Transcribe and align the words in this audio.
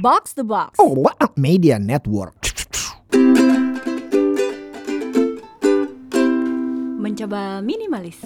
Box 0.00 0.32
the 0.32 0.40
Box. 0.48 0.80
Oh, 0.80 0.96
what 0.96 1.12
a 1.20 1.28
media 1.36 1.76
network. 1.76 2.32
Mencoba 6.96 7.60
minimalis. 7.60 8.16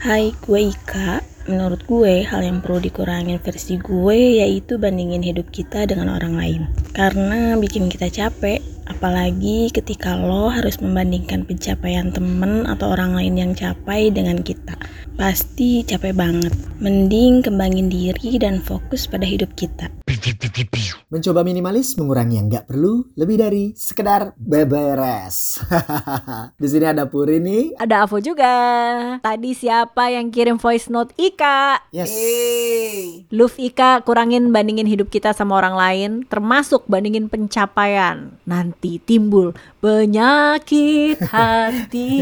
Hai, 0.00 0.32
gue 0.32 0.72
Ika. 0.72 1.20
Menurut 1.52 1.84
gue, 1.84 2.24
hal 2.24 2.40
yang 2.40 2.64
perlu 2.64 2.80
dikurangin 2.80 3.36
versi 3.44 3.76
gue 3.76 4.40
yaitu 4.40 4.80
bandingin 4.80 5.20
hidup 5.20 5.52
kita 5.52 5.84
dengan 5.84 6.16
orang 6.16 6.32
lain. 6.32 6.62
Karena 6.96 7.60
bikin 7.60 7.92
kita 7.92 8.08
capek, 8.08 8.64
apalagi 8.88 9.68
ketika 9.76 10.16
lo 10.16 10.48
harus 10.48 10.80
membandingkan 10.80 11.44
pencapaian 11.44 12.08
temen 12.08 12.64
atau 12.64 12.96
orang 12.96 13.12
lain 13.12 13.36
yang 13.36 13.52
capai 13.52 14.08
dengan 14.08 14.40
kita. 14.40 14.80
Pasti 15.20 15.84
capek 15.84 16.16
banget. 16.16 16.56
Mending 16.80 17.44
kembangin 17.44 17.92
diri 17.92 18.40
dan 18.40 18.64
fokus 18.64 19.04
pada 19.04 19.28
hidup 19.28 19.52
kita. 19.60 19.92
Mencoba 21.10 21.42
minimalis 21.42 21.98
mengurangi 21.98 22.38
yang 22.38 22.46
nggak 22.46 22.70
perlu 22.70 23.10
lebih 23.18 23.42
dari 23.42 23.64
sekedar 23.74 24.38
beberes. 24.38 25.58
Di 26.62 26.66
sini 26.70 26.86
ada 26.86 27.10
Puri 27.10 27.42
nih. 27.42 27.74
Ada 27.74 28.06
Avo 28.06 28.22
juga. 28.22 28.54
Tadi 29.18 29.50
siapa 29.50 30.14
yang 30.14 30.30
kirim 30.30 30.62
voice 30.62 30.86
note 30.86 31.10
Ika? 31.18 31.90
Yes. 31.90 32.14
Love 33.34 33.58
Ika 33.58 34.06
kurangin 34.06 34.54
bandingin 34.54 34.86
hidup 34.86 35.10
kita 35.10 35.34
sama 35.34 35.58
orang 35.58 35.74
lain, 35.74 36.10
termasuk 36.30 36.86
bandingin 36.86 37.26
pencapaian. 37.26 38.38
Nanti 38.46 39.02
timbul 39.02 39.58
penyakit 39.82 41.18
hati 41.18 42.14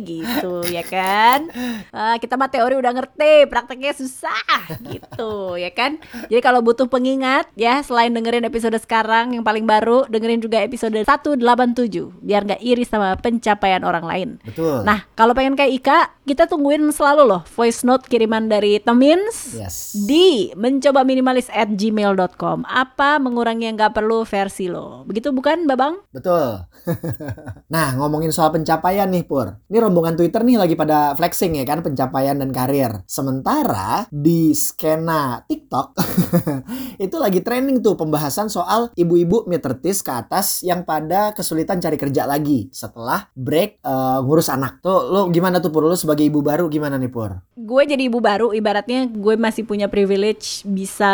gitu 0.08 0.64
ya 0.68 0.84
kan? 0.84 1.48
Ah, 1.92 2.16
kita 2.16 2.40
mah 2.40 2.48
teori 2.48 2.76
udah 2.76 2.92
ngerti, 2.92 3.48
prakteknya 3.48 3.92
susah 3.92 4.80
gitu 4.88 5.60
ya 5.60 5.68
kan? 5.72 6.00
Jadi 6.28 6.42
kalau 6.42 6.60
butuh 6.60 6.86
pengingat 6.86 7.48
ya 7.56 7.80
selain 7.80 8.12
dengerin 8.12 8.44
episode 8.46 8.76
sekarang 8.78 9.34
yang 9.34 9.44
paling 9.46 9.64
baru, 9.64 10.04
dengerin 10.10 10.42
juga 10.42 10.60
episode 10.60 10.94
187 10.94 11.40
biar 12.22 12.42
nggak 12.46 12.62
iri 12.62 12.84
sama 12.86 13.16
pencapaian 13.18 13.82
orang 13.82 14.04
lain. 14.04 14.28
Betul. 14.44 14.84
Nah, 14.86 15.06
kalau 15.14 15.32
pengen 15.32 15.54
kayak 15.58 15.72
Ika, 15.82 15.98
kita 16.22 16.46
tungguin 16.46 16.86
selalu 16.94 17.26
loh 17.26 17.42
voice 17.54 17.82
note 17.82 18.06
kiriman 18.06 18.46
dari 18.46 18.78
Temins 18.78 19.58
Yes. 19.58 19.94
di 20.06 20.54
mencoba 20.54 21.02
minimalis 21.02 21.50
at 21.50 21.72
gmail.com. 21.74 22.62
Apa 22.66 23.18
mengurangi 23.18 23.66
yang 23.66 23.76
nggak 23.78 23.94
perlu 23.96 24.22
versi 24.22 24.70
lo. 24.70 25.02
Begitu 25.06 25.34
bukan, 25.34 25.66
Babang? 25.66 25.98
Betul. 26.14 26.62
nah, 27.74 27.94
ngomongin 27.98 28.30
soal 28.30 28.54
pencapaian 28.54 29.08
nih, 29.10 29.26
Pur. 29.26 29.58
Ini 29.66 29.78
rombongan 29.82 30.14
Twitter 30.18 30.42
nih 30.42 30.58
lagi 30.58 30.74
pada 30.74 31.14
flexing 31.18 31.58
ya 31.58 31.64
kan, 31.66 31.82
pencapaian 31.82 32.38
dan 32.38 32.50
karir. 32.50 33.02
Sementara 33.06 34.06
di 34.10 34.54
skena 34.54 35.42
TikTok 35.46 35.98
itu 37.04 37.16
lagi 37.16 37.40
trending 37.40 37.80
tuh 37.80 37.96
pembahasan 37.96 38.48
soal 38.52 38.92
ibu-ibu 38.94 39.44
30s 39.48 40.00
ke 40.04 40.12
atas 40.12 40.46
yang 40.66 40.82
pada 40.82 41.32
kesulitan 41.32 41.78
cari 41.78 41.96
kerja 41.96 42.28
lagi 42.28 42.68
setelah 42.70 43.28
break 43.34 43.82
eh, 43.82 44.18
ngurus 44.22 44.48
anak. 44.52 44.82
Tuh, 44.84 45.08
lo 45.08 45.20
gimana 45.32 45.58
tuh 45.58 45.70
Pur? 45.72 45.86
Lo 45.86 45.96
sebagai 45.98 46.26
ibu 46.26 46.40
baru 46.44 46.68
gimana 46.68 46.96
nih, 46.98 47.10
Pur? 47.10 47.38
Gue 47.56 47.82
jadi 47.84 48.06
ibu 48.06 48.18
baru, 48.18 48.52
ibaratnya 48.52 49.08
gue 49.08 49.34
masih 49.38 49.64
punya 49.66 49.86
privilege 49.86 50.64
bisa 50.68 51.12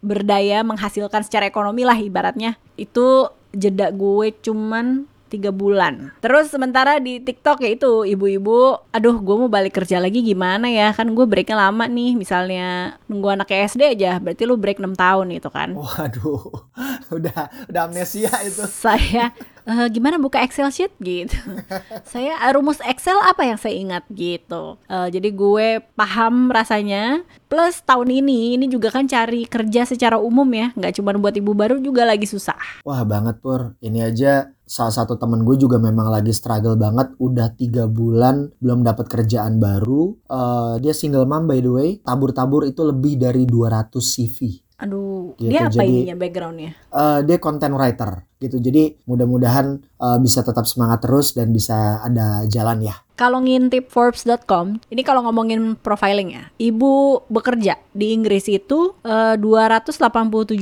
berdaya 0.00 0.62
menghasilkan 0.62 1.24
secara 1.24 1.48
ekonomi 1.48 1.84
lah 1.84 1.96
ibaratnya. 1.96 2.56
Itu 2.78 3.32
jeda 3.52 3.90
gue 3.90 4.32
cuman 4.44 5.08
tiga 5.28 5.52
bulan. 5.52 6.10
Terus 6.24 6.48
sementara 6.48 6.96
di 6.98 7.20
TikTok 7.20 7.60
ya 7.60 7.70
itu 7.76 8.08
ibu-ibu, 8.08 8.80
aduh 8.90 9.20
gue 9.20 9.36
mau 9.36 9.52
balik 9.52 9.76
kerja 9.76 10.00
lagi 10.00 10.24
gimana 10.24 10.72
ya? 10.72 10.96
Kan 10.96 11.12
gue 11.12 11.28
breaknya 11.28 11.68
lama 11.68 11.84
nih, 11.84 12.16
misalnya 12.16 12.96
nunggu 13.06 13.38
anak 13.38 13.52
SD 13.52 13.94
aja, 13.94 14.16
berarti 14.18 14.42
lu 14.48 14.56
break 14.56 14.80
6 14.80 14.96
tahun 14.96 15.26
itu 15.36 15.48
kan. 15.52 15.76
Waduh, 15.76 16.42
udah 17.16 17.40
udah 17.68 17.82
amnesia 17.84 18.32
itu. 18.42 18.64
Saya 18.66 19.36
"Eh, 19.68 19.88
gimana 19.92 20.16
buka 20.16 20.40
Excel 20.40 20.72
sheet 20.72 20.92
gitu. 20.96 21.36
saya 22.12 22.40
eh, 22.40 22.52
rumus 22.56 22.80
Excel 22.80 23.20
apa 23.20 23.44
yang 23.44 23.60
saya 23.60 23.76
ingat 23.76 24.08
gitu. 24.08 24.80
Eh, 24.88 25.08
jadi 25.12 25.28
gue 25.28 25.84
paham 25.92 26.48
rasanya. 26.48 27.20
Plus 27.52 27.80
tahun 27.84 28.08
ini 28.24 28.56
ini 28.56 28.68
juga 28.68 28.88
kan 28.92 29.04
cari 29.08 29.44
kerja 29.44 29.84
secara 29.84 30.16
umum 30.16 30.48
ya, 30.52 30.72
nggak 30.76 31.00
cuma 31.00 31.16
buat 31.16 31.32
ibu 31.36 31.52
baru 31.52 31.80
juga 31.80 32.04
lagi 32.04 32.28
susah. 32.28 32.84
Wah 32.84 33.04
banget 33.04 33.40
Pur, 33.40 33.76
ini 33.80 34.04
aja 34.04 34.52
salah 34.68 34.92
satu 34.92 35.16
temen 35.16 35.48
gue 35.48 35.56
juga 35.56 35.80
memang 35.80 36.12
lagi 36.12 36.28
struggle 36.36 36.76
banget 36.76 37.16
udah 37.16 37.56
tiga 37.56 37.88
bulan 37.88 38.52
belum 38.60 38.84
dapat 38.84 39.08
kerjaan 39.08 39.56
baru 39.56 40.12
Eh, 40.28 40.74
dia 40.84 40.92
single 40.92 41.24
mom 41.24 41.48
by 41.48 41.58
the 41.64 41.72
way 41.72 41.90
tabur-tabur 42.04 42.68
itu 42.68 42.84
lebih 42.84 43.16
dari 43.16 43.48
200 43.48 43.96
CV 43.96 44.60
Aduh, 44.78 45.34
Gitu, 45.36 45.50
dia 45.50 45.66
apa 45.66 45.74
jadi- 45.74 45.90
ininya 45.90 46.16
backgroundnya? 46.16 46.70
Eh, 46.88 47.18
dia 47.26 47.38
content 47.38 47.74
writer 47.74 48.22
gitu 48.38 48.62
jadi 48.62 48.94
mudah-mudahan 49.04 49.82
eh, 49.82 50.18
bisa 50.22 50.46
tetap 50.46 50.62
semangat 50.62 51.02
terus 51.02 51.34
dan 51.34 51.50
bisa 51.50 51.98
ada 52.00 52.46
jalan 52.46 52.86
ya 52.86 52.94
Kalau 53.18 53.42
ngintip 53.42 53.90
Forbes.com, 53.90 54.78
ini 54.94 55.02
kalau 55.02 55.26
ngomongin 55.26 55.74
profiling 55.74 56.38
ya, 56.38 56.54
ibu 56.54 57.18
bekerja 57.26 57.74
di 57.90 58.14
Inggris 58.14 58.46
itu 58.46 58.94
eh, 59.02 59.34
287 59.34 59.90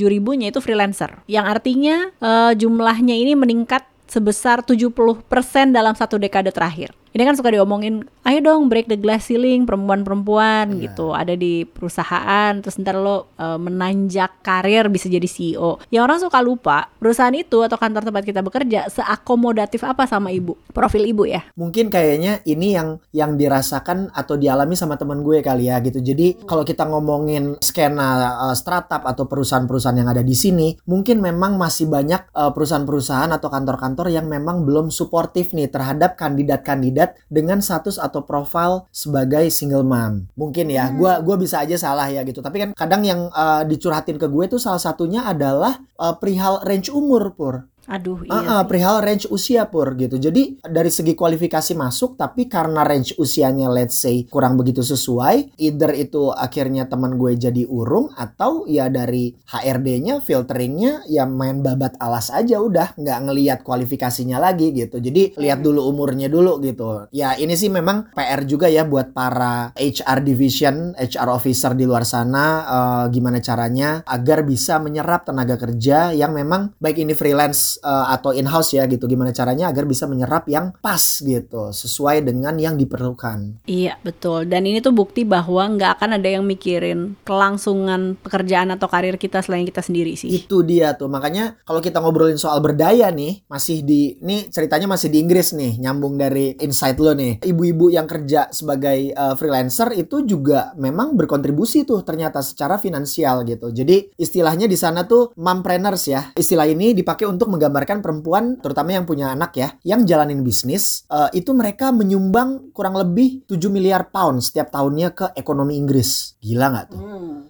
ribunya 0.09 0.49
itu 0.49 0.57
freelancer, 0.57 1.21
yang 1.29 1.45
artinya 1.45 2.09
eh, 2.17 2.57
jumlahnya 2.57 3.13
ini 3.13 3.37
meningkat 3.37 3.85
sebesar 4.09 4.65
70% 4.65 5.21
dalam 5.69 5.93
satu 5.93 6.17
dekade 6.17 6.49
terakhir. 6.49 6.97
Ini 7.15 7.23
kan 7.23 7.35
suka 7.35 7.49
diomongin, 7.49 8.03
ayo 8.27 8.39
dong 8.43 8.67
break 8.67 8.91
the 8.91 8.99
glass 8.99 9.31
ceiling 9.31 9.63
perempuan-perempuan 9.63 10.75
Iya. 10.75 10.91
gitu, 10.91 11.15
ada 11.15 11.33
di 11.33 11.63
perusahaan, 11.63 12.51
terus 12.59 12.77
ntar 12.77 12.99
lo 12.99 13.29
eh, 13.37 13.59
menanjak 13.59 14.43
karir 14.43 14.91
bisa 14.91 15.07
jadi 15.07 15.25
CEO. 15.25 15.79
Yang 15.89 16.03
orang 16.03 16.19
suka 16.19 16.39
lupa, 16.43 16.77
perusahaan 16.99 17.33
itu 17.33 17.63
atau 17.63 17.77
kantor 17.79 18.03
tempat 18.11 18.23
kita 18.27 18.41
bekerja 18.43 18.91
seakomodatif 18.91 19.81
apa 19.87 20.03
sama 20.03 20.29
ibu, 20.33 20.59
profil 20.75 21.07
ibu 21.07 21.23
ya. 21.23 21.41
mungkin 21.57 21.89
kayaknya 21.89 22.43
ini 22.45 22.73
yang 22.77 22.99
yang 23.15 23.33
dirasakan 23.39 24.11
atau 24.13 24.37
dialami 24.37 24.75
sama 24.77 24.95
teman 24.99 25.23
gue 25.23 25.41
kali 25.41 25.69
ya 25.71 25.79
gitu. 25.81 25.99
Jadi 26.03 26.43
kalau 26.45 26.61
kita 26.61 26.85
ngomongin 26.85 27.57
skena 27.63 28.37
uh, 28.49 28.55
startup 28.57 29.05
atau 29.05 29.25
perusahaan-perusahaan 29.25 29.97
yang 29.97 30.09
ada 30.11 30.21
di 30.21 30.35
sini, 30.35 30.77
mungkin 30.85 31.23
memang 31.23 31.57
masih 31.57 31.89
banyak 31.89 32.29
uh, 32.33 32.51
perusahaan-perusahaan 32.53 33.31
atau 33.33 33.47
kantor-kantor 33.49 34.11
yang 34.11 34.27
memang 34.29 34.65
belum 34.67 34.89
suportif 34.91 35.53
nih 35.55 35.69
terhadap 35.71 36.17
kandidat-kandidat 36.19 36.96
dengan 37.29 37.61
status 37.61 38.01
atau 38.01 38.25
profil 38.25 38.89
sebagai 38.89 39.45
single 39.53 39.85
mom. 39.85 40.25
Mungkin 40.33 40.73
ya, 40.73 40.89
gua 40.95 41.21
gua 41.21 41.37
bisa 41.37 41.61
aja 41.61 41.77
salah 41.77 42.09
ya 42.09 42.25
gitu. 42.25 42.41
Tapi 42.41 42.57
kan 42.57 42.69
kadang 42.73 43.05
yang 43.05 43.29
uh, 43.29 43.61
dicurhatin 43.67 44.17
ke 44.17 44.25
gue 44.25 44.45
tuh 44.49 44.61
salah 44.61 44.81
satunya 44.81 45.27
adalah 45.27 45.77
uh, 46.01 46.15
perihal 46.17 46.63
range 46.65 46.89
umur 46.89 47.35
pur. 47.37 47.69
Aduh, 47.87 48.27
iya. 48.27 48.35
Ah, 48.35 48.43
sih. 48.61 48.67
perihal 48.67 48.99
range 48.99 49.25
usia 49.31 49.63
pur 49.71 49.95
gitu. 49.95 50.19
Jadi 50.19 50.59
dari 50.59 50.91
segi 50.91 51.15
kualifikasi 51.15 51.71
masuk, 51.71 52.19
tapi 52.19 52.51
karena 52.51 52.83
range 52.83 53.15
usianya 53.15 53.71
let's 53.71 53.95
say 53.95 54.27
kurang 54.27 54.59
begitu 54.59 54.83
sesuai, 54.83 55.55
either 55.55 55.95
itu 55.95 56.35
akhirnya 56.35 56.91
teman 56.91 57.15
gue 57.15 57.39
jadi 57.39 57.63
urung 57.63 58.11
atau 58.11 58.67
ya 58.67 58.91
dari 58.91 59.31
HRD-nya, 59.47 60.19
filteringnya 60.19 61.07
ya 61.07 61.23
main 61.23 61.63
babat 61.63 61.95
alas 62.03 62.27
aja 62.27 62.59
udah 62.59 62.99
nggak 62.99 63.19
ngelihat 63.23 63.59
kualifikasinya 63.63 64.35
lagi 64.35 64.75
gitu. 64.75 64.99
Jadi 64.99 65.39
lihat 65.39 65.63
dulu 65.63 65.87
umurnya 65.87 66.27
dulu 66.27 66.59
gitu. 66.59 67.07
Ya 67.15 67.39
ini 67.39 67.55
sih 67.55 67.71
memang 67.71 68.11
PR 68.11 68.43
juga 68.43 68.67
ya 68.67 68.83
buat 68.83 69.15
para 69.15 69.71
HR 69.79 70.27
division, 70.27 70.91
HR 70.99 71.31
officer 71.31 71.71
di 71.71 71.87
luar 71.87 72.03
sana 72.03 72.43
eh, 72.67 73.05
gimana 73.15 73.39
caranya 73.39 74.03
agar 74.03 74.43
bisa 74.43 74.75
menyerap 74.83 75.23
tenaga 75.23 75.55
kerja 75.55 76.11
yang 76.11 76.35
memang 76.35 76.75
baik 76.83 76.99
ini 76.99 77.15
freelance 77.15 77.76
eh, 77.81 78.05
atau 78.13 78.33
in-house 78.33 78.75
ya 78.75 78.83
gitu. 78.89 79.05
Gimana 79.05 79.31
caranya 79.31 79.69
agar 79.69 79.85
bisa 79.85 80.09
menyerap 80.09 80.49
yang 80.49 80.73
pas 80.81 81.21
gitu, 81.21 81.69
sesuai 81.71 82.25
dengan 82.25 82.57
yang 82.57 82.75
diperlukan. 82.75 83.63
Iya 83.67 83.99
betul 84.01 84.47
dan 84.47 84.63
ini 84.63 84.79
tuh 84.79 84.95
bukti 84.95 85.27
bahwa 85.27 85.67
nggak 85.77 85.99
akan 85.99 86.17
ada 86.17 86.29
yang 86.29 86.47
mikirin 86.47 87.19
kelangsungan 87.27 88.15
pekerjaan 88.23 88.71
atau 88.73 88.87
karir 88.87 89.19
kita 89.19 89.43
selain 89.43 89.67
kita 89.67 89.83
sendiri 89.83 90.15
sih. 90.15 90.31
Itu 90.31 90.63
dia 90.63 90.95
tuh. 90.95 91.11
Makanya 91.11 91.59
kalau 91.67 91.83
kita 91.83 91.99
ngobrolin 91.99 92.39
soal 92.39 92.63
berdaya 92.63 93.11
nih, 93.11 93.43
masih 93.51 93.83
di 93.83 94.15
ini 94.23 94.47
ceritanya 94.47 94.87
masih 94.87 95.11
di 95.11 95.19
Inggris 95.21 95.51
nih, 95.53 95.77
nyambung 95.83 96.15
dari 96.15 96.55
insight 96.63 96.97
lo 96.97 97.11
nih. 97.13 97.43
Ibu-ibu 97.43 97.91
yang 97.91 98.07
kerja 98.07 98.49
sebagai 98.49 99.11
uh, 99.13 99.35
freelancer 99.35 99.93
itu 99.93 100.23
juga 100.23 100.71
memang 100.79 101.13
berkontribusi 101.13 101.83
tuh 101.83 102.01
ternyata 102.07 102.39
secara 102.39 102.79
finansial 102.79 103.43
gitu. 103.43 103.69
Jadi 103.69 104.15
istilahnya 104.15 104.65
di 104.65 104.79
sana 104.79 105.03
tuh 105.05 105.35
mompreneurs 105.35 106.07
ya. 106.07 106.31
Istilah 106.33 106.65
ini 106.65 106.95
dipakai 106.95 107.27
untuk 107.27 107.51
menggambarkan 107.51 107.66
perempuan 107.71 108.59
terutama 108.59 108.95
yang 108.95 109.05
punya 109.07 109.31
anak 109.33 109.51
ya, 109.57 109.75
yang 109.83 110.03
jalanin 110.07 110.43
bisnis, 110.43 111.03
uh, 111.11 111.27
itu 111.33 111.51
mereka 111.51 111.91
menyumbang 111.91 112.71
kurang 112.71 112.95
lebih 112.95 113.43
7 113.47 113.67
miliar 113.71 114.09
pound 114.11 114.43
setiap 114.43 114.71
tahunnya 114.71 115.15
ke 115.15 115.25
ekonomi 115.35 115.75
Inggris. 115.79 116.35
Gila 116.43 116.67
nggak 116.73 116.85
tuh? 116.93 117.01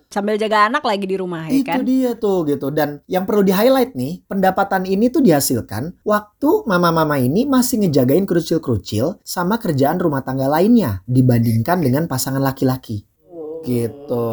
Sambil 0.07 0.39
jaga 0.39 0.71
anak 0.71 0.87
lagi 0.87 1.03
di 1.03 1.19
rumah 1.19 1.51
ya 1.51 1.59
Itu 1.59 1.67
kan. 1.67 1.83
dia 1.83 2.15
tuh 2.15 2.47
gitu. 2.47 2.71
Dan 2.71 3.03
yang 3.11 3.27
perlu 3.27 3.43
di 3.43 3.51
highlight 3.51 3.91
nih, 3.93 4.23
pendapatan 4.23 4.87
ini 4.87 5.11
tuh 5.11 5.19
dihasilkan 5.19 5.99
waktu 6.07 6.49
mama-mama 6.63 7.19
ini 7.19 7.43
masih 7.43 7.83
ngejagain 7.83 8.23
kerucil-kerucil 8.23 9.19
sama 9.27 9.59
kerjaan 9.59 9.99
rumah 9.99 10.23
tangga 10.23 10.47
lainnya 10.47 11.03
dibandingkan 11.09 11.83
dengan 11.83 12.07
pasangan 12.07 12.39
laki-laki. 12.39 13.03
gitu. 13.67 14.27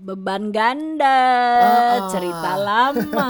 Beban 0.00 0.48
ganda, 0.48 1.20
Ah. 1.60 2.08
cerita 2.08 2.52
lama. 2.66 3.28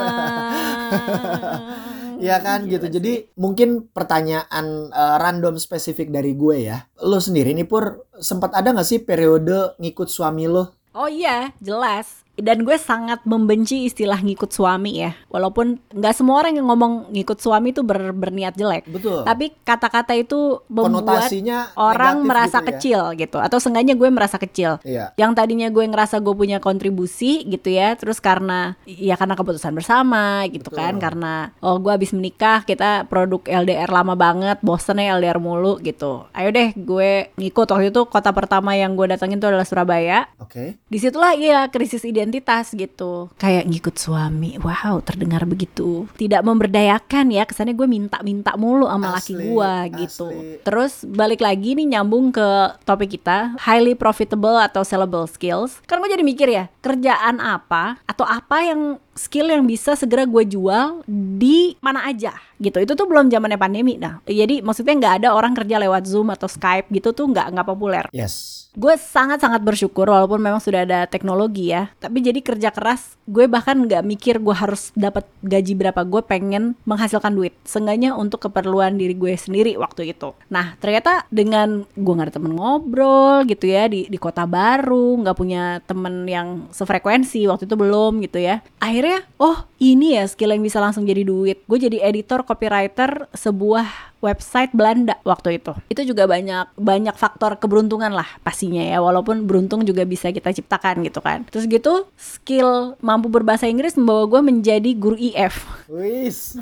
Iya 2.16 2.36
kan 2.38 2.62
Gila 2.62 2.72
gitu. 2.76 2.86
sih. 2.86 2.94
Jadi 2.94 3.12
mungkin 3.34 3.88
pertanyaan 3.88 4.66
eh, 4.86 5.16
random 5.18 5.56
spesifik 5.56 6.12
dari 6.12 6.32
gue 6.32 6.68
ya. 6.68 6.78
Lo 7.02 7.18
sendiri 7.18 7.50
nih 7.50 7.66
Pur 7.66 8.06
sempat 8.14 8.52
ada 8.52 8.70
gak 8.70 8.86
sih 8.86 9.00
periode 9.00 9.74
ngikut 9.78 10.06
suami 10.06 10.46
lo? 10.46 10.70
Oh 10.92 11.06
iya, 11.06 11.50
jelas. 11.58 12.22
Dan 12.40 12.64
gue 12.64 12.76
sangat 12.76 13.20
membenci 13.24 13.84
istilah 13.84 14.18
ngikut 14.20 14.50
suami 14.50 15.04
ya. 15.04 15.12
Walaupun 15.28 15.78
nggak 15.92 16.14
semua 16.16 16.40
orang 16.40 16.56
yang 16.56 16.66
ngomong 16.66 17.12
ngikut 17.12 17.38
suami 17.38 17.70
itu 17.70 17.84
ber- 17.84 18.16
berniat 18.16 18.56
jelek. 18.56 18.88
Betul. 18.88 19.22
Tapi 19.24 19.52
kata-kata 19.60 20.16
itu 20.16 20.64
membuat 20.66 21.28
Konotasinya 21.28 21.72
orang 21.76 22.24
merasa 22.24 22.58
gitu 22.60 22.64
ya. 22.64 22.68
kecil 22.72 23.00
gitu. 23.20 23.38
Atau 23.38 23.58
seenggaknya 23.60 23.94
gue 23.94 24.08
merasa 24.08 24.36
kecil. 24.40 24.80
Iya. 24.82 25.12
Yang 25.14 25.32
tadinya 25.36 25.68
gue 25.68 25.84
ngerasa 25.84 26.16
gue 26.18 26.34
punya 26.34 26.58
kontribusi 26.58 27.44
gitu 27.44 27.68
ya. 27.68 27.94
Terus 27.94 28.18
karena 28.18 28.74
ya 28.88 29.14
karena 29.20 29.36
keputusan 29.36 29.76
bersama 29.76 30.48
gitu 30.48 30.72
Betul. 30.72 30.80
kan. 30.80 30.94
Karena 30.96 31.32
oh 31.60 31.76
gue 31.76 31.92
habis 31.92 32.10
menikah 32.16 32.64
kita 32.64 33.04
produk 33.06 33.44
LDR 33.44 33.92
lama 33.92 34.16
banget. 34.16 34.58
Bosen 34.64 34.96
ya 34.96 35.16
LDR 35.20 35.36
mulu 35.36 35.76
gitu. 35.82 36.24
Ayo 36.32 36.48
deh 36.50 36.72
gue 36.74 37.30
ngikut. 37.36 37.68
Waktu 37.70 37.92
itu 37.92 38.02
kota 38.08 38.30
pertama 38.32 38.72
yang 38.74 38.96
gue 38.96 39.06
datengin 39.06 39.38
itu 39.38 39.46
adalah 39.46 39.66
Surabaya 39.66 40.26
Oke. 40.38 40.78
di 40.86 40.98
situlah 40.98 41.34
iya 41.34 41.66
krisis 41.68 42.02
identitas 42.02 42.29
gitu. 42.70 43.26
Kayak 43.34 43.66
ngikut 43.66 43.98
suami 43.98 44.54
wow 44.62 45.02
terdengar 45.02 45.42
begitu. 45.42 46.06
Tidak 46.14 46.46
memberdayakan 46.46 47.34
ya 47.34 47.42
kesannya 47.42 47.74
gue 47.74 47.90
minta-minta 47.90 48.54
mulu 48.54 48.86
sama 48.86 49.18
laki 49.18 49.34
Asli, 49.34 49.44
gue 49.50 49.72
gitu. 50.06 50.30
asli. 50.30 50.62
terus 50.62 50.92
balik 51.02 51.42
lagi 51.42 51.74
nih 51.74 51.98
nyambung 51.98 52.30
ke 52.30 52.78
topik 52.86 53.18
kita 53.18 53.58
highly 53.58 53.98
profitable 53.98 54.54
atau 54.54 54.86
sellable 54.86 55.26
skills. 55.26 55.82
Kan 55.90 55.98
gue 55.98 56.10
jadi 56.14 56.22
mikir 56.22 56.46
ya 56.46 56.70
kerjaan 56.78 57.42
apa 57.42 57.98
atau 58.06 58.22
apa 58.28 58.62
yang 58.62 59.02
skill 59.20 59.52
yang 59.52 59.68
bisa 59.68 59.92
segera 59.92 60.24
gue 60.24 60.48
jual 60.48 61.04
di 61.04 61.76
mana 61.84 62.08
aja 62.08 62.32
gitu. 62.56 62.80
Itu 62.80 62.96
tuh 62.96 63.04
belum 63.04 63.28
zamannya 63.28 63.60
pandemi 63.60 64.00
nah 64.00 64.24
jadi 64.24 64.64
maksudnya 64.64 64.96
nggak 64.96 65.14
ada 65.20 65.28
orang 65.36 65.52
kerja 65.52 65.76
lewat 65.76 66.08
zoom 66.08 66.32
atau 66.32 66.48
skype 66.48 66.88
gitu 66.88 67.12
tuh 67.12 67.28
nggak 67.28 67.52
nggak 67.52 67.68
populer. 67.68 68.04
Yes. 68.16 68.56
gue 68.70 68.94
sangat-sangat 68.94 69.66
bersyukur 69.66 70.06
walaupun 70.06 70.38
memang 70.38 70.62
sudah 70.62 70.86
ada 70.86 71.02
teknologi 71.10 71.74
ya. 71.74 71.90
Tapi 71.98 72.22
jadi 72.22 72.38
kerja 72.38 72.70
keras 72.70 73.18
gue 73.26 73.50
bahkan 73.50 73.74
nggak 73.74 74.06
mikir 74.06 74.38
gue 74.38 74.54
harus 74.54 74.94
dapat 74.94 75.26
gaji 75.42 75.74
berapa. 75.74 76.06
Gue 76.06 76.22
pengen 76.22 76.78
menghasilkan 76.86 77.34
duit 77.34 77.50
seenggaknya 77.66 78.14
untuk 78.14 78.46
keperluan 78.46 78.94
diri 78.94 79.18
gue 79.18 79.34
sendiri 79.34 79.74
waktu 79.74 80.14
itu. 80.14 80.38
Nah 80.54 80.78
ternyata 80.78 81.26
dengan 81.34 81.82
gue 81.98 82.12
nggak 82.14 82.30
ada 82.30 82.36
temen 82.38 82.54
ngobrol 82.54 83.42
gitu 83.50 83.66
ya 83.66 83.90
di 83.90 84.06
di 84.06 84.18
kota 84.22 84.46
baru 84.46 85.18
nggak 85.18 85.34
punya 85.34 85.82
temen 85.82 86.22
yang 86.30 86.70
sefrekuensi 86.70 87.50
waktu 87.50 87.66
itu 87.66 87.74
belum 87.74 88.22
gitu 88.22 88.38
ya. 88.38 88.62
Akhirnya 88.78 89.09
oh 89.40 89.66
ini 89.80 90.20
ya 90.20 90.24
skill 90.28 90.54
yang 90.54 90.62
bisa 90.62 90.78
langsung 90.78 91.08
jadi 91.08 91.26
duit 91.26 91.64
gue 91.64 91.78
jadi 91.78 91.98
editor 92.06 92.46
copywriter 92.46 93.26
sebuah 93.32 94.10
website 94.20 94.70
Belanda 94.76 95.16
waktu 95.24 95.58
itu. 95.58 95.72
Itu 95.88 96.04
juga 96.04 96.28
banyak 96.28 96.76
banyak 96.76 97.16
faktor 97.16 97.56
keberuntungan 97.56 98.12
lah 98.12 98.28
pastinya 98.44 98.84
ya. 98.84 99.00
Walaupun 99.00 99.48
beruntung 99.48 99.82
juga 99.88 100.04
bisa 100.04 100.28
kita 100.30 100.52
ciptakan 100.52 101.02
gitu 101.08 101.24
kan. 101.24 101.48
Terus 101.48 101.64
gitu 101.66 102.06
skill 102.20 103.00
mampu 103.00 103.32
berbahasa 103.32 103.66
Inggris 103.66 103.96
membawa 103.96 104.28
gue 104.28 104.40
menjadi 104.44 104.90
guru 104.94 105.16
IF. 105.16 105.64
Wis. 105.88 106.54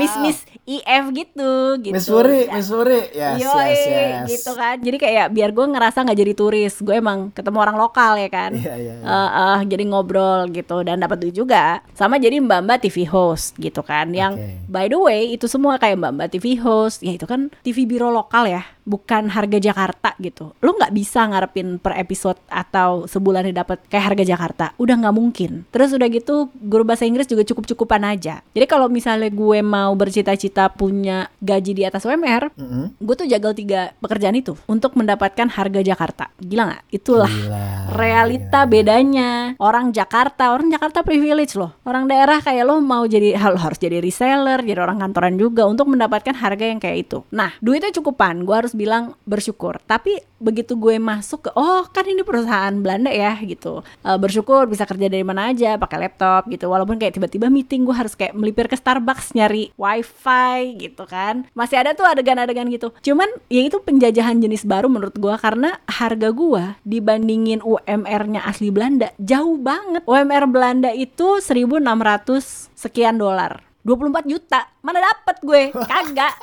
Miss 0.00 0.14
Miss 0.24 0.38
IF 0.64 1.04
gitu 1.12 1.78
gitu. 1.84 1.94
Miss 1.94 2.08
Puri, 2.08 2.48
Ya. 2.48 2.52
Miss 2.58 2.68
Puri. 2.72 3.00
Yes, 3.12 3.38
Yoi, 3.44 3.68
yes, 3.70 3.84
yes. 3.86 4.26
gitu 4.32 4.52
kan. 4.56 4.76
Jadi 4.80 4.96
kayak 4.98 5.26
biar 5.30 5.50
gue 5.52 5.66
ngerasa 5.68 6.02
nggak 6.02 6.18
jadi 6.18 6.32
turis. 6.34 6.74
Gue 6.80 6.98
emang 6.98 7.30
ketemu 7.30 7.58
orang 7.60 7.76
lokal 7.76 8.16
ya 8.18 8.28
kan. 8.32 8.50
Iya, 8.56 8.74
iya, 8.74 8.94
iya. 8.98 9.04
Eh, 9.04 9.30
eh, 9.30 9.58
jadi 9.68 9.84
ngobrol 9.86 10.48
gitu 10.50 10.80
dan 10.82 10.98
dapat 10.98 11.20
duit 11.22 11.36
juga. 11.36 11.62
Sama 11.96 12.20
jadi 12.20 12.38
mbak-mbak 12.42 12.84
TV 12.84 13.08
host 13.08 13.56
gitu 13.56 13.80
kan. 13.82 14.12
Yang 14.12 14.32
Oke. 14.38 14.46
by 14.68 14.86
the 14.90 14.98
way 14.98 15.22
itu 15.34 15.46
semua 15.48 15.80
kayak 15.80 15.96
mbak-mbak 15.98 16.28
TV 16.34 16.60
host. 16.60 17.02
Ya 17.02 17.16
itu 17.16 17.26
kan 17.26 17.48
TV 17.64 17.88
biro 17.88 18.12
lokal 18.12 18.46
ya, 18.46 18.62
bukan 18.86 19.28
harga 19.28 19.58
Jakarta 19.58 20.14
gitu. 20.22 20.54
Lu 20.62 20.78
nggak 20.78 20.94
bisa 20.94 21.26
ngarepin 21.26 21.82
per 21.82 21.98
episode 21.98 22.38
atau 22.46 23.04
sebulan 23.10 23.50
dapat 23.50 23.82
kayak 23.90 24.14
harga 24.14 24.24
Jakarta. 24.24 24.64
Udah 24.78 24.94
nggak 24.94 25.16
mungkin. 25.16 25.66
Terus 25.74 25.90
udah 25.92 26.06
gitu 26.06 26.48
guru 26.54 26.86
bahasa 26.86 27.02
Inggris 27.02 27.26
juga 27.26 27.42
cukup-cukupan 27.42 28.06
aja. 28.06 28.40
Jadi 28.54 28.66
kalau 28.70 28.86
misalnya 28.86 29.28
gue 29.28 29.58
mau 29.60 29.90
bercita-cita 29.98 30.70
punya 30.70 31.26
gaji 31.42 31.74
di 31.74 31.82
atas 31.82 32.06
UMR, 32.06 32.54
Mm-mm. 32.54 32.94
gue 33.02 33.14
tuh 33.18 33.26
jagal 33.26 33.52
tiga 33.58 33.90
pekerjaan 33.98 34.38
itu 34.38 34.54
untuk 34.70 34.94
mendapatkan 34.94 35.50
harga 35.50 35.80
Jakarta. 35.82 36.30
Gila 36.38 36.62
nggak? 36.70 36.82
Itulah 36.94 37.32
Gila. 37.32 37.64
realita 37.98 38.60
bedanya. 38.70 39.58
Orang 39.58 39.90
Jakarta, 39.90 40.54
orang 40.54 40.70
Jakarta 40.70 41.02
privilege 41.02 41.58
loh. 41.58 41.74
Orang 41.82 42.06
daerah 42.06 42.38
kayak 42.38 42.62
lo 42.62 42.78
mau 42.78 43.02
jadi 43.08 43.34
lo 43.52 43.58
harus 43.58 43.82
jadi 43.82 43.98
reseller, 43.98 44.62
jadi 44.62 44.78
orang 44.78 45.02
kantoran 45.02 45.34
juga 45.34 45.66
untuk 45.66 45.90
mendapatkan 45.90 46.36
harga 46.38 46.64
yang 46.70 46.78
kayak 46.78 47.08
itu. 47.10 47.18
Nah, 47.34 47.56
duitnya 47.58 47.90
cukupan. 47.90 48.46
Gue 48.46 48.54
harus 48.54 48.75
bilang 48.76 49.16
bersyukur. 49.24 49.80
Tapi 49.88 50.20
begitu 50.36 50.76
gue 50.76 51.00
masuk 51.00 51.48
ke 51.48 51.50
oh 51.56 51.88
kan 51.88 52.04
ini 52.04 52.20
perusahaan 52.20 52.76
Belanda 52.76 53.08
ya 53.08 53.40
gitu. 53.40 53.80
Eh, 54.04 54.18
bersyukur 54.20 54.68
bisa 54.68 54.84
kerja 54.84 55.08
dari 55.08 55.24
mana 55.24 55.50
aja 55.50 55.80
pakai 55.80 56.06
laptop 56.06 56.52
gitu. 56.52 56.68
Walaupun 56.68 57.00
kayak 57.00 57.16
tiba-tiba 57.16 57.48
meeting 57.48 57.88
gue 57.88 57.96
harus 57.96 58.12
kayak 58.12 58.36
melipir 58.36 58.68
ke 58.68 58.76
Starbucks 58.76 59.32
nyari 59.32 59.72
wifi 59.80 60.76
gitu 60.76 61.08
kan. 61.08 61.48
Masih 61.56 61.80
ada 61.80 61.96
tuh 61.96 62.04
adegan-adegan 62.04 62.68
gitu. 62.68 62.92
Cuman 63.00 63.26
ya 63.48 63.64
itu 63.64 63.80
penjajahan 63.80 64.36
jenis 64.38 64.68
baru 64.68 64.92
menurut 64.92 65.16
gue 65.16 65.34
karena 65.40 65.80
harga 65.88 66.28
gue 66.30 66.64
dibandingin 66.84 67.64
UMR-nya 67.64 68.44
asli 68.44 68.68
Belanda 68.68 69.10
jauh 69.16 69.56
banget. 69.56 70.04
UMR 70.04 70.44
Belanda 70.52 70.92
itu 70.92 71.40
1600 71.40 72.76
sekian 72.76 73.16
dolar. 73.16 73.64
24 73.86 74.26
juta. 74.26 74.66
Mana 74.82 74.98
dapet 74.98 75.36
gue? 75.46 75.62
Kagak. 75.70 76.34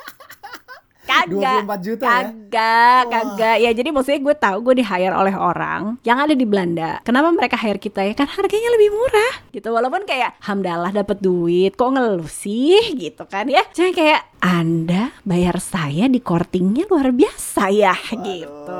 Kagak. 1.04 1.68
24 1.68 1.86
juta 1.86 2.04
ya? 2.04 2.10
Kagak, 2.10 3.02
kagak. 3.12 3.56
Ya 3.60 3.70
jadi 3.76 3.88
maksudnya 3.92 4.20
gue 4.20 4.34
tahu 4.34 4.56
gue 4.64 4.74
di 4.80 4.84
hire 4.84 5.14
oleh 5.14 5.34
orang 5.36 6.00
yang 6.02 6.18
ada 6.18 6.32
di 6.32 6.46
Belanda. 6.48 7.00
Kenapa 7.04 7.28
mereka 7.30 7.56
hire 7.60 7.78
kita 7.78 8.00
ya? 8.02 8.12
Kan 8.16 8.28
harganya 8.28 8.70
lebih 8.74 8.90
murah. 8.92 9.34
Gitu. 9.52 9.68
Walaupun 9.70 10.08
kayak 10.08 10.40
hamdalah 10.42 10.90
dapat 10.90 11.20
duit, 11.20 11.76
kok 11.76 11.92
ngeluh 11.92 12.28
sih 12.28 12.96
gitu 12.96 13.24
kan 13.28 13.46
ya. 13.46 13.62
Cuma 13.70 13.92
kayak 13.92 14.33
Anda 14.44 15.08
bayar 15.24 15.56
saya 15.56 16.04
di 16.04 16.20
kortingnya 16.20 16.84
luar 16.92 17.16
biasa 17.16 17.72
ya 17.72 17.96
gitu. 18.12 18.76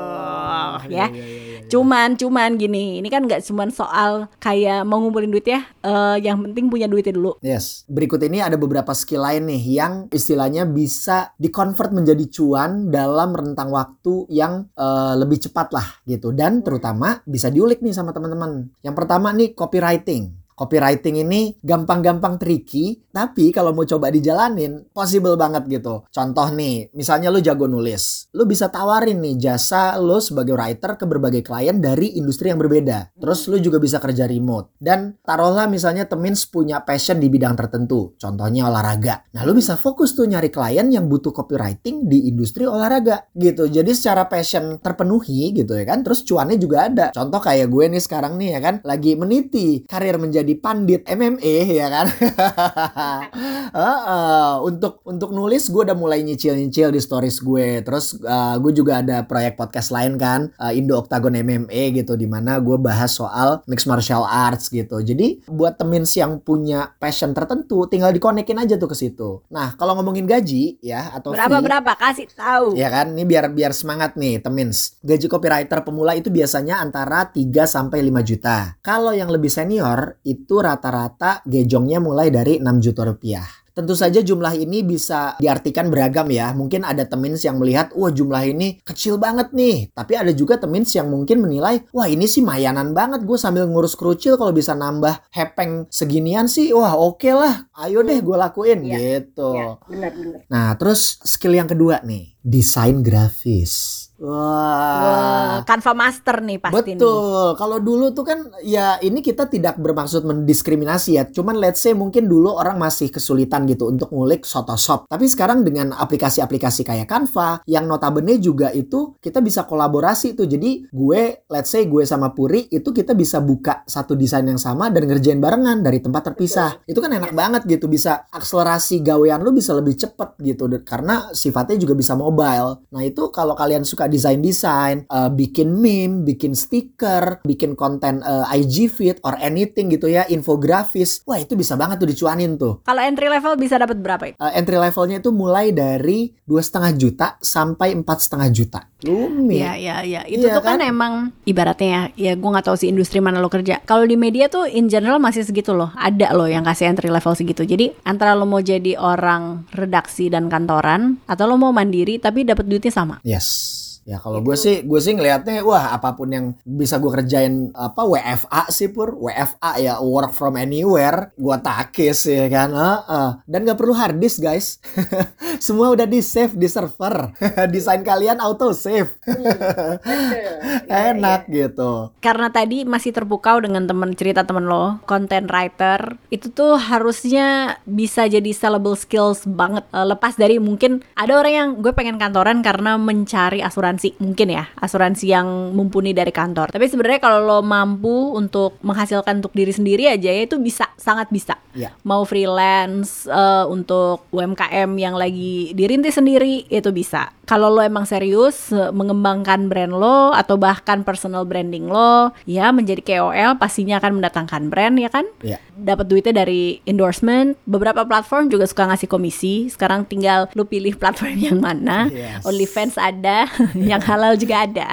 Ya. 0.93 1.09
Iya, 1.09 1.09
iya, 1.09 1.25
iya, 1.25 1.25
iya. 1.25 1.59
Cuman, 1.65 2.13
cuman 2.21 2.53
gini, 2.53 3.01
ini 3.01 3.09
kan 3.09 3.25
nggak 3.25 3.41
cuman 3.49 3.73
soal 3.73 4.29
kayak 4.37 4.85
mau 4.85 5.01
ngumpulin 5.01 5.33
duit 5.33 5.49
ya. 5.49 5.65
Eh, 5.81 6.21
yang 6.21 6.45
penting 6.45 6.69
punya 6.69 6.85
duitnya 6.85 7.17
dulu. 7.17 7.41
Yes. 7.41 7.81
Berikut 7.89 8.21
ini 8.21 8.45
ada 8.45 8.61
beberapa 8.61 8.93
skill 8.93 9.25
lain 9.25 9.49
nih 9.49 9.81
yang 9.81 9.93
istilahnya 10.13 10.69
bisa 10.69 11.33
dikonvert 11.41 11.89
menjadi 11.89 12.29
cuan 12.29 12.93
dalam 12.93 13.33
rentang 13.33 13.73
waktu 13.73 14.29
yang 14.29 14.69
eh, 14.77 15.13
lebih 15.17 15.49
cepat 15.49 15.73
lah 15.73 15.87
gitu 16.05 16.29
dan 16.29 16.61
terutama 16.61 17.25
bisa 17.25 17.49
diulik 17.49 17.81
nih 17.81 17.97
sama 17.97 18.13
teman-teman. 18.13 18.69
Yang 18.85 18.95
pertama 19.01 19.33
nih 19.33 19.57
copywriting. 19.57 20.44
Copywriting 20.55 21.19
ini 21.19 21.51
gampang-gampang 21.59 22.39
tricky, 22.39 23.03
tapi 23.11 23.51
kalau 23.51 23.75
mau 23.75 23.83
coba 23.83 24.07
dijalanin, 24.07 24.87
possible 24.95 25.35
banget 25.35 25.67
gitu. 25.67 26.07
Contoh 26.07 26.47
nih, 26.55 26.95
misalnya 26.95 27.27
lu 27.27 27.43
jago 27.43 27.67
nulis. 27.67 28.31
Lu 28.31 28.47
bisa 28.47 28.71
tawarin 28.71 29.19
nih 29.19 29.35
jasa 29.35 29.99
lu 29.99 30.23
sebagai 30.23 30.55
writer 30.55 30.95
ke 30.95 31.03
berbagai 31.03 31.43
klien 31.43 31.75
dari 31.83 32.15
industri 32.15 32.55
yang 32.55 32.59
berbeda. 32.63 33.11
Terus 33.19 33.51
lu 33.51 33.59
juga 33.59 33.83
bisa 33.83 33.99
kerja 33.99 34.23
remote. 34.23 34.71
Dan 34.79 35.19
taruhlah 35.27 35.67
misalnya 35.67 36.07
Temins 36.07 36.47
punya 36.47 36.79
passion 36.87 37.19
di 37.19 37.27
bidang 37.27 37.59
tertentu. 37.59 38.15
Contohnya 38.15 38.71
olahraga. 38.71 39.27
Nah, 39.35 39.43
lu 39.43 39.51
bisa 39.51 39.75
fokus 39.75 40.15
tuh 40.15 40.23
nyari 40.23 40.47
klien 40.47 40.87
yang 40.87 41.11
butuh 41.11 41.35
copywriting 41.35 42.07
di 42.07 42.31
industri 42.31 42.63
olahraga 42.63 43.27
gitu. 43.35 43.67
Jadi 43.67 43.91
secara 43.91 44.31
passion 44.31 44.79
terpenuhi 44.79 45.51
gitu 45.51 45.75
ya 45.75 45.83
kan. 45.83 45.99
Terus 45.99 46.23
cuannya 46.23 46.55
juga 46.55 46.87
ada. 46.87 47.05
Contoh 47.11 47.43
kayak 47.43 47.67
gue 47.67 47.91
nih 47.91 47.99
sekarang 47.99 48.39
nih 48.39 48.55
ya 48.55 48.59
kan 48.63 48.75
lagi 48.87 49.19
meniti 49.19 49.83
karir 49.83 50.15
menjadi 50.15 50.44
pandit 50.53 51.01
MMA 51.09 51.55
ya 51.73 51.89
kan. 51.89 52.07
Heeh. 53.75 54.51
untuk 54.61 55.01
untuk 55.09 55.33
nulis 55.33 55.65
gue 55.73 55.81
udah 55.81 55.97
mulai 55.97 56.21
nyicil-nyicil 56.21 56.93
di 56.93 57.01
stories 57.01 57.41
gue. 57.41 57.81
Terus 57.81 58.21
uh, 58.21 58.61
gue 58.61 58.71
juga 58.77 59.01
ada 59.01 59.25
proyek 59.25 59.57
podcast 59.57 59.89
lain 59.89 60.21
kan, 60.21 60.53
uh, 60.61 60.69
Indo 60.69 61.01
Octagon 61.01 61.33
MMA 61.33 61.97
gitu 61.97 62.13
di 62.13 62.29
mana 62.29 62.61
gue 62.61 62.77
bahas 62.77 63.17
soal 63.17 63.65
mixed 63.65 63.89
martial 63.89 64.21
arts 64.21 64.69
gitu. 64.69 65.01
Jadi 65.01 65.47
buat 65.49 65.79
temins 65.79 66.11
yang 66.19 66.37
punya 66.43 66.93
passion 66.99 67.31
tertentu 67.31 67.87
tinggal 67.87 68.11
dikonekin 68.11 68.59
aja 68.59 68.75
tuh 68.75 68.91
ke 68.91 68.97
situ. 68.99 69.39
Nah, 69.47 69.79
kalau 69.79 69.95
ngomongin 69.95 70.27
gaji 70.27 70.77
ya 70.83 71.15
atau 71.15 71.31
Berapa 71.31 71.63
fee, 71.63 71.65
berapa 71.65 71.91
kasih 71.95 72.27
tahu. 72.35 72.67
Ya 72.75 72.91
kan, 72.91 73.15
ini 73.15 73.23
biar 73.23 73.47
biar 73.55 73.71
semangat 73.71 74.19
nih, 74.19 74.43
temins. 74.43 74.99
Gaji 74.99 75.31
copywriter 75.31 75.79
pemula 75.87 76.11
itu 76.19 76.27
biasanya 76.27 76.83
antara 76.83 77.31
3 77.31 77.63
sampai 77.63 78.03
5 78.03 78.19
juta. 78.27 78.75
Kalau 78.83 79.15
yang 79.15 79.31
lebih 79.31 79.47
senior 79.47 80.19
itu 80.27 80.34
rata-rata 80.43 81.39
gejongnya 81.47 82.03
mulai 82.03 82.27
dari 82.33 82.59
6 82.59 82.83
juta 82.83 83.07
rupiah. 83.07 83.47
Tentu 83.75 83.91
saja 83.91 84.23
jumlah 84.23 84.55
ini 84.55 84.87
bisa 84.87 85.35
diartikan 85.35 85.91
beragam 85.91 86.31
ya. 86.31 86.55
Mungkin 86.55 86.87
ada 86.87 87.03
temins 87.03 87.43
yang 87.43 87.59
melihat, 87.59 87.91
wah 87.91 88.07
jumlah 88.07 88.47
ini 88.47 88.79
kecil 88.87 89.19
banget 89.19 89.51
nih. 89.51 89.91
Tapi 89.91 90.15
ada 90.15 90.31
juga 90.31 90.55
temins 90.55 90.95
yang 90.95 91.11
mungkin 91.11 91.43
menilai, 91.43 91.83
wah 91.91 92.07
ini 92.07 92.23
sih 92.23 92.39
mayanan 92.39 92.95
banget 92.95 93.27
gue 93.27 93.35
sambil 93.35 93.67
ngurus 93.67 93.99
kerucil 93.99 94.39
kalau 94.39 94.55
bisa 94.55 94.71
nambah 94.79 95.27
hepeng 95.27 95.91
seginian 95.91 96.47
sih, 96.47 96.71
wah 96.71 96.95
oke 96.95 97.19
okay 97.19 97.35
lah. 97.35 97.67
Ayo 97.75 97.99
deh 97.99 98.15
gue 98.23 98.37
lakuin 98.39 98.79
Iya. 98.79 98.95
gitu. 98.95 99.51
Ya, 99.59 99.75
benar-benar. 99.91 100.39
Nah 100.47 100.71
terus 100.79 101.19
skill 101.27 101.59
yang 101.59 101.67
kedua 101.67 101.99
nih, 101.99 102.31
desain 102.39 103.03
grafis. 103.03 104.04
Wah. 104.15 104.95
Wah, 104.95 105.55
Canva 105.67 105.91
Master 105.91 106.39
nih 106.39 106.57
pasti 106.61 106.95
nih. 106.95 107.01
Betul. 107.01 107.47
Kalau 107.59 107.77
dulu 107.83 108.15
tuh 108.15 108.23
kan 108.23 108.39
ya 108.63 108.95
ini 109.03 109.19
kita 109.19 109.51
tidak 109.51 109.75
bermaksud 109.75 110.23
mendiskriminasi 110.23 111.19
ya. 111.19 111.23
Cuman 111.27 111.59
let's 111.59 111.83
say 111.83 111.91
mungkin 111.91 112.31
dulu 112.31 112.55
orang 112.55 112.79
masih 112.79 113.11
kesulitan 113.11 113.67
gitu 113.67 113.91
untuk 113.91 114.15
ngulik 114.15 114.47
Photoshop. 114.47 115.11
Tapi 115.11 115.25
sekarang 115.27 115.67
dengan 115.67 115.91
aplikasi-aplikasi 115.91 116.87
kayak 116.87 117.11
Canva 117.11 117.59
yang 117.67 117.91
notabene 117.91 118.39
juga 118.39 118.71
itu 118.71 119.19
kita 119.19 119.43
bisa 119.43 119.67
kolaborasi 119.67 120.37
tuh. 120.37 120.47
Jadi 120.47 120.87
gue 120.87 121.21
let's 121.51 121.75
say 121.75 121.83
gue 121.83 122.03
sama 122.07 122.31
Puri 122.31 122.71
itu 122.71 122.95
kita 122.95 123.11
bisa 123.11 123.43
buka 123.43 123.83
satu 123.83 124.15
desain 124.15 124.47
yang 124.47 124.59
sama 124.59 124.87
dan 124.91 125.07
ngerjain 125.11 125.43
barengan 125.43 125.83
dari 125.83 125.99
tempat 125.99 126.31
terpisah. 126.31 126.83
Itu 126.87 127.03
kan 127.03 127.11
enak 127.11 127.35
banget 127.35 127.67
gitu 127.67 127.91
bisa 127.91 128.27
akselerasi 128.31 129.03
gawean 129.03 129.43
lu 129.43 129.51
bisa 129.51 129.75
lebih 129.75 129.99
cepet 129.99 130.39
gitu 130.39 130.71
karena 130.87 131.29
sifatnya 131.35 131.75
juga 131.75 131.93
bisa 131.99 132.15
mobile. 132.15 132.85
Nah, 132.91 133.01
itu 133.03 133.27
kalau 133.29 133.53
kalian 133.53 133.83
suka 133.83 134.04
desain-desain, 134.07 135.05
eh, 135.05 135.29
bikin 135.31 135.69
meme, 135.71 136.23
bikin 136.23 136.53
stiker, 136.53 137.41
bikin 137.43 137.73
konten 137.73 138.21
eh, 138.21 138.55
IG 138.57 138.89
feed 138.89 139.17
or 139.21 139.35
anything 139.39 139.89
gitu 139.89 140.07
ya, 140.07 140.25
infografis. 140.27 141.21
Wah, 141.23 141.37
itu 141.37 141.53
bisa 141.53 141.75
banget 141.75 142.01
tuh 142.01 142.09
dicuanin 142.09 142.55
tuh. 142.55 142.81
Kalau 142.83 143.01
entry 143.01 143.27
level 143.27 143.55
bisa 143.55 143.75
dapat 143.75 143.97
berapa 143.99 144.23
itu? 144.29 144.35
Eh, 144.37 144.51
entry 144.55 144.77
levelnya 144.77 145.17
itu 145.19 145.29
mulai 145.29 145.71
dari 145.71 146.31
dua 146.43 146.61
setengah 146.61 146.91
juta 146.95 147.27
sampai 147.39 147.93
empat 147.93 148.17
setengah 148.21 148.49
juta. 148.51 148.79
Lumi. 149.05 149.61
Iya 149.61 149.73
iya 149.77 149.95
iya. 150.01 150.21
Itu 150.25 150.49
Iya 150.49 150.57
tuh 150.57 150.63
kan, 150.65 150.81
kan? 150.81 150.89
emang 150.89 151.13
ibaratnya 151.45 152.11
ya, 152.17 152.31
ya 152.31 152.33
gue 152.33 152.49
nggak 152.49 152.65
tahu 152.65 152.77
sih 152.79 152.89
industri 152.89 153.21
mana 153.21 153.37
lo 153.37 153.51
kerja. 153.51 153.77
Kalau 153.85 154.01
di 154.03 154.17
media 154.17 154.49
tuh 154.49 154.65
in 154.65 154.89
general 154.89 155.21
masih 155.21 155.45
segitu 155.45 155.77
loh. 155.77 155.93
Ada 155.93 156.33
loh 156.33 156.49
yang 156.49 156.65
kasih 156.65 156.89
entry 156.89 157.13
level 157.13 157.37
segitu. 157.37 157.61
Jadi 157.61 157.93
antara 158.01 158.33
lo 158.33 158.49
mau 158.49 158.61
jadi 158.61 158.97
orang 158.97 159.69
redaksi 159.69 160.31
dan 160.31 160.49
kantoran 160.49 161.21
atau 161.29 161.45
lo 161.45 161.55
mau 161.55 161.69
mandiri 161.69 162.17
tapi 162.17 162.41
dapat 162.41 162.65
duitnya 162.65 162.89
sama. 162.89 163.15
Yes. 163.21 163.83
Ya 164.05 164.21
kalau 164.21 164.37
gue 164.45 164.53
sih 164.53 164.85
gue 164.85 165.01
sih 165.01 165.17
ngelihatnya 165.17 165.65
wah 165.65 165.89
apa 165.97 166.13
pun 166.13 166.29
yang 166.29 166.45
bisa 166.61 167.01
gue 167.01 167.09
kerjain 167.09 167.73
apa 167.73 168.05
WFA 168.05 168.69
sih 168.69 168.93
pur. 168.93 169.17
WFA 169.17 169.71
ya 169.81 169.93
work 169.97 170.29
from 170.29 170.61
anywhere. 170.61 171.33
Gue 171.33 171.57
takis 171.57 172.29
ya 172.29 172.45
kan? 172.45 172.69
Heeh. 172.69 173.29
dan 173.49 173.59
nggak 173.65 173.77
perlu 173.81 173.97
hard 173.97 174.21
disk 174.21 174.45
guys. 174.45 174.77
Semua 175.65 175.89
udah 175.89 176.05
di 176.05 176.21
save 176.21 176.53
di 176.53 176.69
server. 176.69 177.33
Desain 177.73 178.05
kalian 178.05 178.37
auto 178.37 178.77
save 178.77 179.09
enak 181.09 181.49
gitu. 181.49 182.13
Karena 182.21 182.53
tadi 182.53 182.85
masih 182.85 183.09
terpukau 183.09 183.57
dengan 183.57 183.89
temen 183.89 184.13
cerita 184.13 184.45
temen 184.45 184.69
lo, 184.69 185.01
content 185.09 185.49
writer 185.49 186.19
itu 186.29 186.51
tuh 186.51 186.77
harusnya 186.77 187.79
bisa 187.87 188.27
jadi 188.29 188.51
sellable 188.51 188.93
skills 188.93 189.47
banget. 189.47 189.87
Eh, 189.89 190.05
lepas 190.05 190.37
dari 190.37 190.61
mungkin 190.61 191.01
ada 191.17 191.39
orang 191.39 191.53
yang 191.53 191.69
gue 191.79 191.95
pengen 191.95 192.19
kantoran 192.21 192.61
karena 192.61 192.99
mencari 192.99 193.63
asuransi, 193.63 193.94
mungkin 194.19 194.47
ya 194.51 194.67
asuransi 194.79 195.25
yang 195.31 195.47
mumpuni 195.73 196.11
dari 196.11 196.31
kantor. 196.31 196.71
Tapi 196.71 196.85
sebenarnya 196.87 197.19
kalau 197.23 197.39
lo 197.43 197.59
mampu 197.61 198.35
untuk 198.35 198.77
menghasilkan 198.85 199.43
untuk 199.43 199.53
diri 199.55 199.71
sendiri 199.71 200.09
aja 200.09 200.29
ya 200.31 200.43
itu 200.45 200.59
bisa, 200.59 200.89
sangat 200.95 201.31
bisa. 201.31 201.57
ya 201.75 201.91
Mau 202.03 202.23
freelance 202.23 203.27
eh, 203.27 203.65
untuk 203.67 204.27
UMKM 204.31 204.89
yang 204.99 205.15
lagi 205.15 205.71
dirintis 205.73 206.17
sendiri 206.17 206.67
itu 206.67 206.89
bisa. 206.91 207.31
Kalau 207.45 207.69
lo 207.69 207.81
emang 207.81 208.09
serius 208.09 208.73
eh, 208.73 208.89
mengembangkan 208.89 209.69
brand 209.69 209.93
lo 209.93 210.33
atau 210.33 210.57
bahkan 210.57 211.05
personal 211.05 211.45
branding 211.45 211.87
lo, 211.87 212.33
ya 212.49 212.73
menjadi 212.73 213.01
KOL 213.05 213.57
pastinya 213.61 214.01
akan 214.01 214.21
mendatangkan 214.21 214.67
brand 214.69 214.95
ya 214.97 215.09
kan? 215.13 215.25
ya 215.45 215.61
Dapat 215.75 216.05
duitnya 216.09 216.45
dari 216.45 216.81
endorsement. 216.89 217.59
Beberapa 217.67 218.07
platform 218.07 218.49
juga 218.49 218.65
suka 218.65 218.89
ngasih 218.89 219.09
komisi. 219.11 219.67
Sekarang 219.69 220.07
tinggal 220.07 220.49
lo 220.57 220.65
pilih 220.65 220.97
platform 221.01 221.37
yang 221.37 221.59
mana. 221.61 222.07
Yes. 222.09 222.41
OnlyFans 222.47 222.95
ada, 222.97 223.45
yang 223.85 224.01
halal 224.01 224.33
juga 224.35 224.65
ada. 224.65 224.89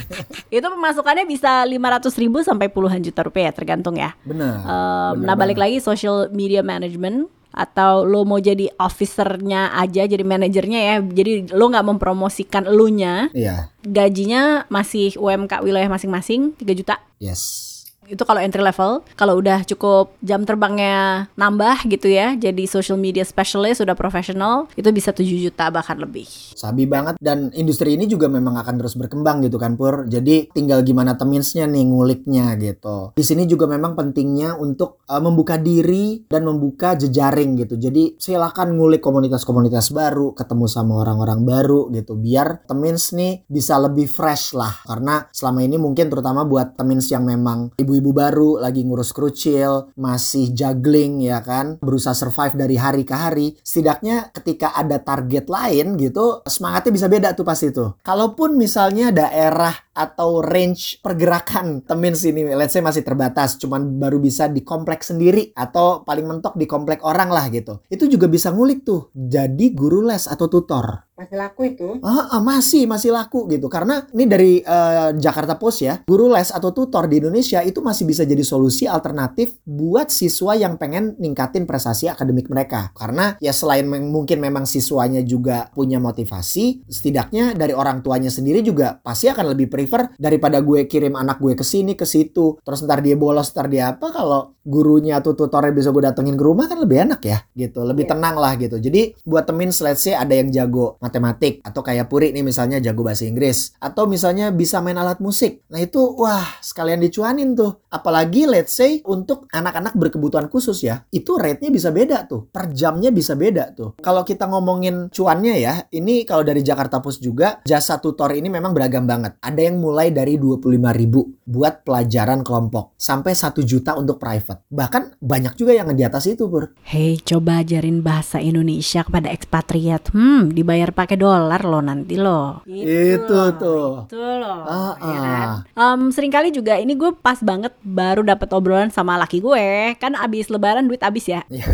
itu 0.52 0.66
pemasukannya 0.68 1.24
bisa 1.24 1.64
500 1.64 2.12
ribu 2.20 2.44
sampai 2.44 2.68
puluhan 2.68 3.00
juta 3.00 3.24
rupiah 3.24 3.48
tergantung 3.54 3.96
ya. 3.96 4.12
benar 4.22 4.60
Um, 4.62 5.24
Benar 5.24 5.26
nah 5.26 5.34
balik 5.34 5.56
banget. 5.56 5.80
lagi 5.80 5.86
social 5.86 6.28
media 6.28 6.60
management 6.60 7.30
atau 7.52 8.08
lo 8.08 8.24
mau 8.24 8.40
jadi 8.40 8.68
officernya 8.80 9.76
aja 9.76 10.08
jadi 10.08 10.24
manajernya 10.24 10.80
ya 10.80 10.94
jadi 11.04 11.52
lo 11.52 11.68
nggak 11.68 11.84
mempromosikan 11.84 12.64
elunya 12.64 13.28
Iya 13.36 13.68
gajinya 13.84 14.64
masih 14.72 15.20
UMK 15.20 15.60
wilayah 15.60 15.88
masing-masing 15.92 16.56
3 16.56 16.64
juta 16.72 16.96
yes 17.20 17.71
itu 18.10 18.22
kalau 18.26 18.40
entry 18.42 18.62
level 18.62 19.02
kalau 19.14 19.38
udah 19.38 19.62
cukup 19.66 20.14
jam 20.22 20.42
terbangnya 20.42 21.26
nambah 21.38 21.86
gitu 21.86 22.10
ya 22.10 22.34
jadi 22.34 22.64
social 22.66 22.98
media 22.98 23.22
specialist 23.22 23.82
sudah 23.82 23.94
profesional 23.94 24.66
itu 24.74 24.88
bisa 24.90 25.14
7 25.14 25.24
juta 25.26 25.70
bahkan 25.70 25.98
lebih 25.98 26.26
Sabi 26.52 26.86
banget 26.86 27.18
dan 27.18 27.50
industri 27.58 27.98
ini 27.98 28.06
juga 28.06 28.30
memang 28.30 28.54
akan 28.60 28.74
terus 28.78 28.94
berkembang 28.94 29.42
gitu 29.42 29.58
kan 29.58 29.74
Pur. 29.74 30.06
Jadi 30.06 30.52
tinggal 30.54 30.86
gimana 30.86 31.18
teminsnya 31.18 31.66
nih 31.66 31.84
nguliknya 31.88 32.54
gitu. 32.60 33.10
Di 33.18 33.24
sini 33.24 33.48
juga 33.50 33.66
memang 33.66 33.98
pentingnya 33.98 34.54
untuk 34.60 35.02
uh, 35.10 35.18
membuka 35.18 35.58
diri 35.58 36.22
dan 36.28 36.46
membuka 36.46 36.94
jejaring 36.94 37.58
gitu. 37.58 37.74
Jadi 37.80 38.14
silakan 38.20 38.78
ngulik 38.78 39.02
komunitas-komunitas 39.02 39.90
baru, 39.90 40.36
ketemu 40.38 40.66
sama 40.70 41.02
orang-orang 41.02 41.42
baru 41.42 41.90
gitu 41.90 42.14
biar 42.14 42.62
temins 42.68 43.10
nih 43.10 43.42
bisa 43.50 43.80
lebih 43.82 44.06
fresh 44.06 44.54
lah. 44.54 44.72
Karena 44.86 45.26
selama 45.34 45.66
ini 45.66 45.76
mungkin 45.80 46.12
terutama 46.12 46.46
buat 46.46 46.78
temins 46.78 47.10
yang 47.10 47.26
memang 47.26 47.74
ibu-ibu 47.92 48.16
baru 48.16 48.50
lagi 48.56 48.88
ngurus 48.88 49.12
kerucil, 49.12 49.92
masih 50.00 50.56
juggling 50.56 51.20
ya 51.20 51.44
kan, 51.44 51.76
berusaha 51.84 52.16
survive 52.16 52.56
dari 52.56 52.80
hari 52.80 53.04
ke 53.04 53.12
hari. 53.12 53.52
Setidaknya 53.60 54.32
ketika 54.32 54.72
ada 54.72 54.96
target 54.96 55.52
lain 55.52 56.00
gitu, 56.00 56.40
semangatnya 56.48 56.92
bisa 56.96 57.06
beda 57.12 57.28
tuh 57.36 57.44
pasti 57.44 57.68
tuh. 57.68 58.00
Kalaupun 58.00 58.56
misalnya 58.56 59.12
daerah 59.12 59.76
atau 59.92 60.40
range 60.40 61.04
pergerakan 61.04 61.84
temin 61.84 62.16
sini, 62.16 62.48
let's 62.56 62.72
say 62.72 62.80
masih 62.80 63.04
terbatas, 63.04 63.60
cuman 63.60 64.00
baru 64.00 64.16
bisa 64.16 64.48
di 64.48 64.64
kompleks 64.64 65.12
sendiri 65.12 65.52
atau 65.52 66.00
paling 66.00 66.24
mentok 66.24 66.56
di 66.56 66.64
komplek 66.64 67.04
orang 67.04 67.28
lah 67.28 67.52
gitu. 67.52 67.84
Itu 67.92 68.08
juga 68.08 68.24
bisa 68.24 68.48
ngulik 68.48 68.88
tuh, 68.88 69.12
jadi 69.12 69.68
guru 69.76 70.08
les 70.08 70.24
atau 70.24 70.48
tutor. 70.48 71.11
Masih 71.22 71.38
laku 71.38 71.60
itu. 71.70 71.88
Ah, 72.02 72.34
ah, 72.34 72.42
masih 72.42 72.82
masih 72.90 73.14
laku 73.14 73.46
gitu. 73.46 73.70
Karena 73.70 74.02
ini 74.10 74.26
dari 74.26 74.52
eh, 74.58 75.08
Jakarta 75.14 75.54
Post 75.54 75.86
ya 75.86 76.02
guru 76.02 76.26
les 76.34 76.50
atau 76.50 76.74
tutor 76.74 77.06
di 77.06 77.22
Indonesia 77.22 77.62
itu 77.62 77.78
masih 77.78 78.10
bisa 78.10 78.26
jadi 78.26 78.42
solusi 78.42 78.90
alternatif 78.90 79.54
buat 79.62 80.10
siswa 80.10 80.58
yang 80.58 80.74
pengen 80.82 81.14
ningkatin 81.22 81.62
prestasi 81.62 82.10
akademik 82.10 82.50
mereka. 82.50 82.90
Karena 82.98 83.38
ya 83.38 83.54
selain 83.54 83.86
mungkin 83.86 84.42
memang 84.42 84.66
siswanya 84.66 85.22
juga 85.22 85.70
punya 85.70 86.02
motivasi 86.02 86.90
setidaknya 86.90 87.54
dari 87.54 87.70
orang 87.70 88.02
tuanya 88.02 88.26
sendiri 88.26 88.58
juga 88.66 88.98
pasti 88.98 89.30
akan 89.30 89.54
lebih 89.54 89.70
prefer 89.70 90.10
daripada 90.18 90.58
gue 90.58 90.90
kirim 90.90 91.14
anak 91.14 91.38
gue 91.38 91.54
ke 91.54 91.62
sini 91.62 91.94
ke 91.94 92.02
situ. 92.02 92.58
Terus 92.66 92.82
ntar 92.82 92.98
dia 92.98 93.14
bolos 93.14 93.54
ntar 93.54 93.70
dia 93.70 93.94
apa 93.94 94.10
kalau 94.10 94.58
gurunya 94.66 95.22
atau 95.22 95.38
tutornya 95.38 95.70
bisa 95.70 95.94
gue 95.94 96.02
datengin 96.02 96.34
ke 96.34 96.42
rumah 96.42 96.66
kan 96.66 96.82
lebih 96.82 97.06
enak 97.06 97.22
ya 97.22 97.38
gitu. 97.54 97.86
Lebih 97.86 98.10
Iya. 98.10 98.18
tenang 98.18 98.34
lah 98.42 98.58
gitu. 98.58 98.76
Jadi 98.82 99.14
buat 99.22 99.46
temin 99.46 99.70
let's 99.70 100.02
say 100.02 100.18
ada 100.18 100.34
yang 100.34 100.50
jago 100.50 100.98
matematik 101.12 101.60
atau 101.60 101.84
kayak 101.84 102.08
Puri 102.08 102.32
nih 102.32 102.40
misalnya 102.40 102.80
jago 102.80 103.04
bahasa 103.04 103.28
Inggris 103.28 103.76
atau 103.76 104.08
misalnya 104.08 104.48
bisa 104.48 104.80
main 104.80 104.96
alat 104.96 105.20
musik. 105.20 105.60
Nah 105.68 105.84
itu 105.84 106.00
wah 106.16 106.56
sekalian 106.64 107.04
dicuanin 107.04 107.52
tuh. 107.52 107.84
Apalagi 107.92 108.48
let's 108.48 108.72
say 108.72 109.04
untuk 109.04 109.44
anak-anak 109.52 109.92
berkebutuhan 109.92 110.48
khusus 110.48 110.80
ya 110.80 111.04
itu 111.12 111.36
rate-nya 111.36 111.68
bisa 111.68 111.92
beda 111.92 112.24
tuh. 112.24 112.48
Per 112.48 112.72
jamnya 112.72 113.12
bisa 113.12 113.36
beda 113.36 113.76
tuh. 113.76 114.00
Kalau 114.00 114.24
kita 114.24 114.48
ngomongin 114.48 115.12
cuannya 115.12 115.60
ya 115.60 115.74
ini 115.92 116.24
kalau 116.24 116.40
dari 116.40 116.64
Jakarta 116.64 117.04
Post 117.04 117.20
juga 117.20 117.60
jasa 117.68 118.00
tutor 118.00 118.32
ini 118.32 118.48
memang 118.48 118.72
beragam 118.72 119.04
banget. 119.04 119.36
Ada 119.44 119.68
yang 119.68 119.76
mulai 119.76 120.08
dari 120.08 120.40
25.000 120.40 120.72
ribu 120.96 121.20
buat 121.42 121.84
pelajaran 121.84 122.40
kelompok 122.46 122.96
sampai 122.96 123.36
1 123.36 123.60
juta 123.66 123.98
untuk 123.98 124.16
private. 124.16 124.64
Bahkan 124.72 125.20
banyak 125.20 125.52
juga 125.58 125.76
yang 125.76 125.92
di 125.92 126.06
atas 126.06 126.24
itu 126.30 126.48
Pur. 126.48 126.72
Hei, 126.86 127.18
coba 127.20 127.60
ajarin 127.60 128.00
bahasa 128.00 128.38
Indonesia 128.38 129.02
kepada 129.02 129.28
ekspatriat. 129.28 130.14
Hmm, 130.14 130.54
dibayar 130.54 130.91
pakai 130.92 131.16
dolar 131.16 131.60
lo 131.64 131.80
nanti 131.80 132.14
lo. 132.14 132.62
Itu 132.68 133.32
loh, 133.32 133.50
tuh. 133.58 133.88
Itu 134.06 134.20
loh. 134.20 134.60
Ah, 134.64 134.94
ya 135.00 135.18
kan? 135.18 135.48
ah. 135.74 135.92
Em, 135.96 136.12
sering 136.12 136.32
kali 136.32 136.52
juga 136.52 136.76
ini 136.76 136.94
gue 136.94 137.10
pas 137.16 137.40
banget 137.40 137.72
baru 137.82 138.22
dapat 138.22 138.48
obrolan 138.52 138.92
sama 138.92 139.16
laki 139.18 139.40
gue. 139.40 139.96
Kan 139.98 140.14
abis 140.14 140.52
lebaran 140.52 140.86
duit 140.86 141.02
abis 141.02 141.32
ya. 141.32 141.40
Iya. 141.50 141.66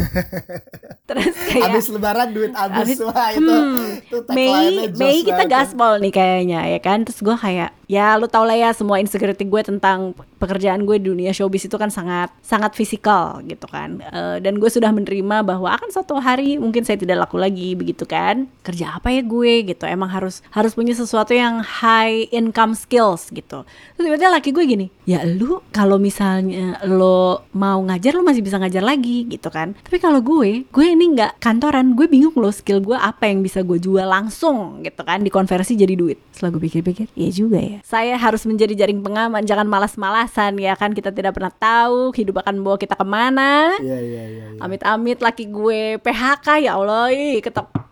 Terus 1.08 1.32
kayak 1.48 1.72
Habis 1.72 1.86
lebaran 1.88 2.28
duit 2.36 2.52
habis 2.52 2.84
Abis- 2.84 3.00
wah 3.00 3.28
itu 3.32 3.48
hmm, 3.48 3.86
itu 4.04 4.16
Mei 4.36 4.92
Mei 4.92 5.18
kita 5.24 5.48
gaspol 5.48 5.96
nih 6.04 6.12
kayaknya 6.12 6.60
ya 6.68 6.80
kan 6.84 7.00
terus 7.00 7.24
gue 7.24 7.32
kayak 7.32 7.72
ya 7.88 8.12
lu 8.20 8.28
tau 8.28 8.44
lah 8.44 8.52
ya 8.52 8.70
semua 8.76 9.00
insecurity 9.00 9.48
gue 9.48 9.62
tentang 9.64 10.12
pekerjaan 10.36 10.84
gue 10.84 11.00
di 11.00 11.08
dunia 11.08 11.32
showbiz 11.32 11.64
itu 11.64 11.80
kan 11.80 11.88
sangat 11.88 12.28
sangat 12.44 12.76
fisikal 12.76 13.40
gitu 13.48 13.64
kan. 13.66 14.04
Uh, 14.12 14.36
dan 14.38 14.60
gue 14.60 14.68
sudah 14.68 14.92
menerima 14.92 15.42
bahwa 15.42 15.72
akan 15.72 15.88
suatu 15.88 16.20
hari 16.20 16.60
mungkin 16.60 16.84
saya 16.84 17.00
tidak 17.00 17.24
laku 17.24 17.40
lagi 17.40 17.72
begitu 17.72 18.04
kan. 18.04 18.44
Kerja 18.60 19.00
apa 19.00 19.07
ya 19.10 19.22
gue 19.24 19.74
gitu. 19.74 19.84
Emang 19.88 20.08
harus 20.12 20.44
harus 20.52 20.72
punya 20.76 20.92
sesuatu 20.92 21.32
yang 21.32 21.60
high 21.60 22.28
income 22.30 22.76
skills 22.76 23.32
gitu. 23.32 23.64
Terus 23.96 24.04
tiba-tiba 24.04 24.30
laki 24.32 24.50
gue 24.52 24.64
gini, 24.64 24.86
"Ya 25.08 25.24
lu 25.24 25.60
kalau 25.72 25.96
misalnya 25.96 26.80
lo 26.86 27.48
mau 27.52 27.80
ngajar 27.82 28.14
lo 28.14 28.22
masih 28.22 28.44
bisa 28.44 28.60
ngajar 28.60 28.84
lagi 28.84 29.26
gitu 29.28 29.48
kan. 29.48 29.74
Tapi 29.84 29.98
kalau 29.98 30.20
gue, 30.22 30.64
gue 30.68 30.86
ini 30.86 31.16
nggak 31.16 31.40
kantoran, 31.40 31.96
gue 31.96 32.06
bingung 32.06 32.34
loh 32.36 32.52
skill 32.52 32.80
gue 32.80 32.96
apa 32.96 33.28
yang 33.28 33.40
bisa 33.44 33.64
gue 33.64 33.78
jual 33.80 34.04
langsung 34.04 34.84
gitu 34.84 35.02
kan 35.02 35.22
dikonversi 35.22 35.74
jadi 35.74 35.94
duit. 35.94 36.18
Setelah 36.32 36.56
gue 36.56 36.62
pikir-pikir, 36.68 37.06
iya 37.18 37.30
juga 37.32 37.58
ya. 37.58 37.78
Saya 37.84 38.14
harus 38.16 38.44
menjadi 38.46 38.84
jaring 38.84 39.00
pengaman, 39.02 39.42
jangan 39.44 39.66
malas-malasan 39.66 40.58
ya 40.60 40.74
kan 40.78 40.92
kita 40.92 41.10
tidak 41.10 41.34
pernah 41.36 41.52
tahu 41.52 42.14
hidup 42.14 42.40
akan 42.44 42.62
bawa 42.62 42.76
kita 42.78 42.94
ke 42.94 43.06
mana. 43.06 43.74
Iya 43.80 43.98
iya 43.98 44.24
iya. 44.28 44.46
iya. 44.54 44.62
Amit-amit 44.62 45.18
laki 45.18 45.50
gue 45.50 45.98
PHK 46.02 46.68
ya 46.68 46.78
Allah, 46.78 47.10
ih, 47.10 47.40
ketok 47.42 47.87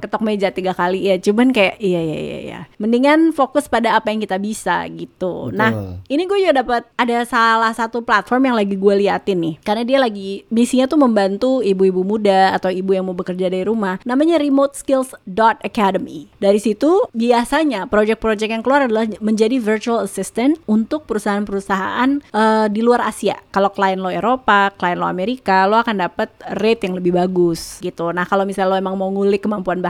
ketok 0.00 0.24
meja 0.24 0.48
tiga 0.50 0.72
kali 0.72 1.06
ya. 1.06 1.20
Cuman 1.20 1.52
kayak 1.52 1.76
iya 1.78 2.00
iya 2.00 2.18
iya 2.18 2.38
iya. 2.40 2.60
Mendingan 2.80 3.36
fokus 3.36 3.68
pada 3.68 3.94
apa 3.96 4.10
yang 4.10 4.20
kita 4.24 4.40
bisa 4.40 4.82
gitu. 4.88 5.20
Betul. 5.20 5.58
nah 5.58 6.00
ini 6.08 6.24
gue 6.24 6.38
juga 6.40 6.64
dapat 6.64 6.82
ada 6.96 7.22
salah 7.28 7.72
satu 7.76 8.00
platform 8.00 8.52
yang 8.52 8.56
lagi 8.56 8.74
gue 8.74 8.94
liatin 9.04 9.38
nih. 9.38 9.54
Karena 9.60 9.82
dia 9.84 9.98
lagi 10.00 10.48
misinya 10.48 10.88
tuh 10.88 10.96
membantu 10.96 11.60
ibu-ibu 11.60 12.00
muda 12.00 12.56
atau 12.56 12.72
ibu 12.72 12.96
yang 12.96 13.04
mau 13.04 13.16
bekerja 13.16 13.52
dari 13.52 13.68
rumah. 13.68 14.00
Namanya 14.08 14.40
remote 14.40 14.78
skills 14.78 15.12
academy. 15.60 16.30
Dari 16.40 16.56
situ 16.56 17.04
biasanya 17.12 17.84
project-project 17.90 18.50
yang 18.50 18.62
keluar 18.64 18.86
adalah 18.86 19.04
menjadi 19.20 19.60
virtual 19.60 20.06
assistant 20.06 20.56
untuk 20.64 21.04
perusahaan-perusahaan 21.04 22.24
uh, 22.32 22.66
di 22.70 22.80
luar 22.80 23.04
Asia. 23.04 23.36
Kalau 23.52 23.68
klien 23.74 24.00
lo 24.00 24.08
Eropa 24.08 24.72
klien 24.78 24.96
lo 24.96 25.04
Amerika 25.04 25.68
lo 25.68 25.80
akan 25.82 26.06
dapat 26.06 26.32
rate 26.56 26.88
yang 26.88 26.94
lebih 26.96 27.12
bagus 27.16 27.82
gitu. 27.84 28.14
Nah 28.14 28.24
kalau 28.24 28.46
misalnya 28.48 28.72
lo 28.72 28.76
emang 28.78 28.96
mau 28.96 29.10
ngulik 29.10 29.44
kemampuan 29.44 29.82
bahasa 29.82 29.89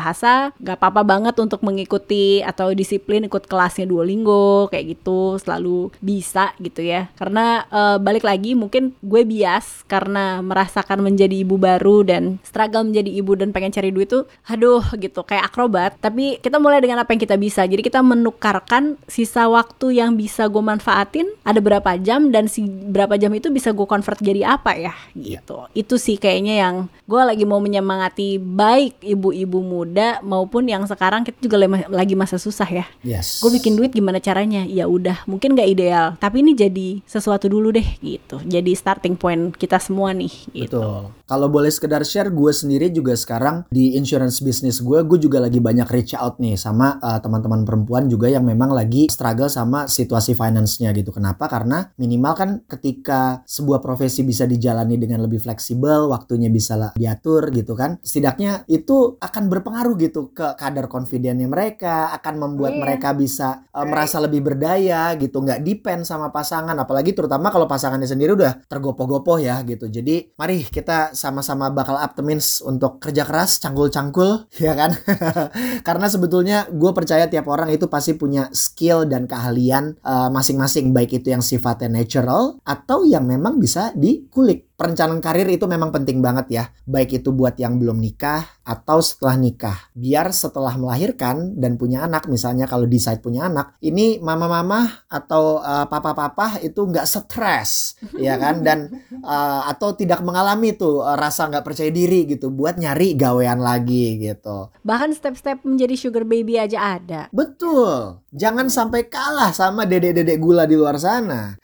gak 0.59 0.81
apa-apa 0.81 1.05
banget 1.05 1.37
untuk 1.37 1.61
mengikuti 1.61 2.41
atau 2.41 2.73
disiplin 2.73 3.29
ikut 3.29 3.45
kelasnya 3.45 3.85
Duolingo 3.85 4.73
kayak 4.73 4.97
gitu 4.97 5.37
selalu 5.37 5.93
bisa 6.01 6.57
gitu 6.59 6.81
ya. 6.81 7.13
Karena 7.15 7.69
uh, 7.69 7.97
balik 8.01 8.25
lagi 8.25 8.57
mungkin 8.57 8.97
gue 9.05 9.23
bias 9.29 9.85
karena 9.85 10.41
merasakan 10.41 11.05
menjadi 11.05 11.45
ibu 11.45 11.61
baru 11.61 12.03
dan 12.07 12.41
struggle 12.41 12.89
menjadi 12.89 13.11
ibu 13.13 13.37
dan 13.37 13.53
pengen 13.53 13.75
cari 13.75 13.93
duit 13.93 14.09
tuh 14.09 14.25
aduh 14.49 14.83
gitu 14.97 15.21
kayak 15.23 15.53
akrobat. 15.53 16.01
Tapi 16.01 16.41
kita 16.41 16.57
mulai 16.57 16.81
dengan 16.81 17.05
apa 17.05 17.13
yang 17.13 17.21
kita 17.21 17.37
bisa. 17.37 17.63
Jadi 17.69 17.85
kita 17.85 18.01
menukarkan 18.01 18.97
sisa 19.05 19.47
waktu 19.51 20.01
yang 20.01 20.17
bisa 20.17 20.49
gue 20.49 20.63
manfaatin 20.63 21.29
ada 21.45 21.61
berapa 21.61 22.01
jam 22.01 22.33
dan 22.33 22.49
si 22.49 22.65
berapa 22.67 23.21
jam 23.21 23.35
itu 23.37 23.53
bisa 23.53 23.75
gue 23.75 23.85
convert 23.85 24.19
jadi 24.23 24.57
apa 24.57 24.79
ya 24.79 24.95
gitu. 25.13 25.69
Itu 25.77 26.01
sih 26.01 26.17
kayaknya 26.17 26.55
yang 26.63 26.75
gue 27.11 27.23
lagi 27.23 27.43
mau 27.43 27.59
menyemangati 27.59 28.39
baik 28.39 29.03
ibu-ibu 29.03 29.59
muda 29.59 29.90
maupun 30.21 30.69
yang 30.69 30.85
sekarang 30.85 31.25
kita 31.25 31.39
juga 31.41 31.67
lagi 31.89 32.15
masa 32.15 32.37
susah 32.37 32.69
ya. 32.69 32.87
Yes. 33.01 33.41
Gue 33.41 33.57
bikin 33.57 33.75
duit 33.75 33.91
gimana 33.97 34.21
caranya? 34.21 34.63
Ya 34.69 34.85
udah, 34.85 35.25
mungkin 35.25 35.57
gak 35.57 35.71
ideal, 35.73 36.21
tapi 36.21 36.45
ini 36.45 36.53
jadi 36.53 37.01
sesuatu 37.09 37.49
dulu 37.49 37.73
deh 37.73 37.89
gitu. 38.05 38.39
Jadi 38.45 38.77
starting 38.77 39.17
point 39.17 39.57
kita 39.57 39.81
semua 39.81 40.13
nih. 40.13 40.33
Gitu. 40.53 40.77
Betul. 40.77 41.17
Kalau 41.25 41.47
boleh 41.47 41.71
sekedar 41.73 42.03
share, 42.05 42.29
gue 42.29 42.53
sendiri 42.53 42.91
juga 42.93 43.17
sekarang 43.17 43.65
di 43.71 43.97
insurance 43.97 44.45
business 44.45 44.85
gue, 44.85 45.01
gue 45.07 45.19
juga 45.23 45.41
lagi 45.41 45.63
banyak 45.63 45.89
reach 45.89 46.13
out 46.13 46.37
nih 46.37 46.61
sama 46.61 47.01
uh, 47.01 47.17
teman-teman 47.23 47.65
perempuan 47.65 48.11
juga 48.11 48.27
yang 48.27 48.45
memang 48.45 48.75
lagi 48.75 49.09
struggle 49.09 49.49
sama 49.49 49.89
situasi 49.89 50.37
finance-nya 50.37 50.93
gitu. 50.93 51.15
Kenapa? 51.17 51.49
Karena 51.49 51.89
minimal 51.97 52.35
kan 52.37 52.51
ketika 52.69 53.41
sebuah 53.49 53.81
profesi 53.81 54.21
bisa 54.21 54.45
dijalani 54.45 55.01
dengan 55.01 55.25
lebih 55.25 55.41
fleksibel, 55.41 56.13
waktunya 56.13 56.53
bisa 56.53 56.93
diatur 56.99 57.49
gitu 57.55 57.73
kan. 57.73 57.97
Setidaknya 58.05 58.69
itu 58.69 59.17
akan 59.17 59.49
berpengaruh 59.49 59.80
gitu 59.99 60.33
ke 60.33 60.57
kadar 60.57 60.89
confidentnya 60.89 61.45
mereka, 61.47 62.15
akan 62.17 62.35
membuat 62.41 62.77
yeah. 62.77 62.81
mereka 62.81 63.09
bisa 63.13 63.69
uh, 63.75 63.85
merasa 63.85 64.23
lebih 64.23 64.41
berdaya 64.41 65.13
gitu, 65.19 65.45
nggak 65.45 65.61
depend 65.61 66.09
sama 66.09 66.33
pasangan. 66.33 66.75
Apalagi 66.79 67.13
terutama 67.13 67.53
kalau 67.53 67.69
pasangannya 67.69 68.09
sendiri 68.09 68.33
udah 68.33 68.65
tergopoh-gopoh 68.67 69.43
ya 69.43 69.61
gitu. 69.67 69.91
Jadi 69.93 70.33
mari 70.39 70.65
kita 70.65 71.13
sama-sama 71.13 71.69
bakal 71.69 71.99
optimis 72.01 72.65
untuk 72.65 73.03
kerja 73.03 73.29
keras, 73.29 73.61
cangkul-cangkul 73.61 74.49
ya 74.65 74.73
kan. 74.73 74.97
Karena 75.87 76.07
sebetulnya 76.09 76.71
gue 76.71 76.93
percaya 76.97 77.29
tiap 77.29 77.51
orang 77.51 77.69
itu 77.75 77.91
pasti 77.91 78.17
punya 78.17 78.49
skill 78.55 79.05
dan 79.05 79.29
keahlian 79.29 79.99
uh, 80.01 80.33
masing-masing, 80.33 80.95
baik 80.97 81.21
itu 81.21 81.35
yang 81.35 81.45
sifatnya 81.45 81.91
natural 81.91 82.57
atau 82.65 83.05
yang 83.05 83.27
memang 83.27 83.61
bisa 83.61 83.93
dikulik 83.93 84.70
perencanaan 84.81 85.21
karir 85.21 85.45
itu 85.53 85.69
memang 85.69 85.93
penting 85.93 86.25
banget 86.25 86.47
ya. 86.49 86.65
Baik 86.89 87.21
itu 87.21 87.37
buat 87.37 87.61
yang 87.61 87.77
belum 87.77 88.01
nikah 88.01 88.49
atau 88.65 89.05
setelah 89.05 89.37
nikah. 89.37 89.77
Biar 89.93 90.33
setelah 90.33 90.73
melahirkan 90.81 91.61
dan 91.61 91.77
punya 91.77 92.09
anak, 92.09 92.25
misalnya 92.33 92.65
kalau 92.65 92.89
decide 92.89 93.21
punya 93.21 93.53
anak, 93.53 93.77
ini 93.85 94.17
mama-mama 94.25 95.05
atau 95.13 95.61
uh, 95.61 95.85
papa-papa 95.85 96.65
itu 96.65 96.81
nggak 96.81 97.05
stres, 97.05 98.01
ya 98.17 98.41
kan? 98.41 98.65
Dan 98.65 98.89
uh, 99.21 99.69
atau 99.69 99.93
tidak 99.93 100.25
mengalami 100.25 100.73
tuh 100.73 101.05
uh, 101.05 101.21
rasa 101.21 101.53
nggak 101.53 101.67
percaya 101.69 101.93
diri 101.93 102.25
gitu 102.25 102.49
buat 102.49 102.81
nyari 102.81 103.21
gawean 103.21 103.61
lagi 103.61 104.17
gitu. 104.17 104.73
Bahkan 104.81 105.13
step-step 105.13 105.61
menjadi 105.69 105.93
sugar 106.01 106.25
baby 106.25 106.57
aja 106.57 106.97
ada. 106.97 107.29
Betul. 107.37 108.25
Jangan 108.33 108.73
sampai 108.73 109.11
kalah 109.11 109.53
sama 109.53 109.85
dedek-dedek 109.85 110.39
gula 110.41 110.65
di 110.65 110.79
luar 110.79 110.97
sana. 110.97 111.59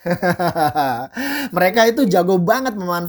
Mereka 1.57 1.95
itu 1.95 2.05
jago 2.11 2.43
banget 2.43 2.75
memanfaatkan 2.75 3.06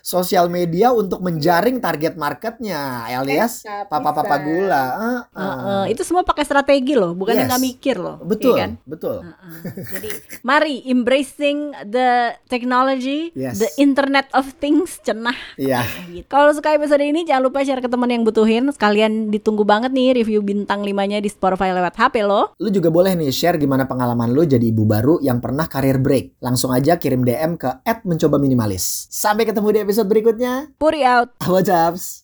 sosial 0.00 0.46
media 0.48 0.94
untuk 0.94 1.20
menjaring 1.20 1.82
target 1.82 2.14
marketnya, 2.14 3.06
alias 3.10 3.66
papa-papa 3.90 4.36
gula. 4.42 4.84
Uh, 4.86 5.04
uh. 5.04 5.22
Uh, 5.36 5.42
uh, 5.42 5.84
itu 5.90 6.02
semua 6.06 6.22
pakai 6.22 6.46
strategi 6.46 6.94
loh, 6.94 7.12
bukan 7.12 7.36
yes. 7.36 7.40
yang 7.46 7.60
mikir 7.60 7.96
loh. 7.98 8.16
Betul, 8.22 8.56
iya 8.56 8.60
kan? 8.66 8.70
betul. 8.86 9.16
Uh, 9.22 9.30
uh. 9.30 9.54
Jadi, 9.96 10.08
mari 10.46 10.82
embracing 10.86 11.74
the 11.86 12.34
technology, 12.46 13.30
yes. 13.34 13.58
the 13.58 13.70
Internet 13.78 14.30
of 14.32 14.46
Things, 14.58 14.98
cenah. 15.06 15.36
Iya. 15.58 15.82
Yeah. 15.82 15.84
Gitu. 16.10 16.26
Kalau 16.30 16.50
suka 16.54 16.74
episode 16.74 17.02
ini, 17.02 17.26
jangan 17.26 17.50
lupa 17.50 17.62
share 17.66 17.82
ke 17.82 17.90
teman 17.90 18.10
yang 18.10 18.22
butuhin. 18.22 18.70
Sekalian 18.72 19.28
ditunggu 19.30 19.66
banget 19.66 19.90
nih 19.92 20.16
review 20.22 20.40
bintang 20.42 20.82
limanya 20.86 21.18
di 21.18 21.28
Spotify 21.28 21.74
lewat 21.74 21.98
HP 21.98 22.22
lo. 22.24 22.54
Lu 22.62 22.68
juga 22.70 22.88
boleh 22.88 23.12
nih 23.18 23.30
share 23.30 23.58
gimana 23.60 23.84
pengalaman 23.88 24.30
lu 24.32 24.46
jadi 24.46 24.62
ibu 24.62 24.86
baru 24.86 25.18
yang 25.22 25.42
pernah 25.42 25.66
karir 25.66 25.98
break. 25.98 26.38
Langsung 26.40 26.70
aja 26.70 26.96
kirim 26.96 27.26
DM 27.26 27.58
ke 27.58 27.70
@mencoba 28.06 28.36
minimalis. 28.38 29.08
Sampai 29.16 29.48
ketemu 29.48 29.72
di 29.72 29.80
episode 29.80 30.12
berikutnya. 30.12 30.68
Puri 30.76 31.00
out. 31.00 31.32
What's 31.48 31.72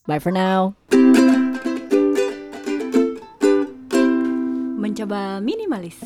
Bye 0.05 0.21
for 0.21 0.29
now. 0.29 0.77
Mencoba 4.77 5.41
minimalis. 5.41 5.97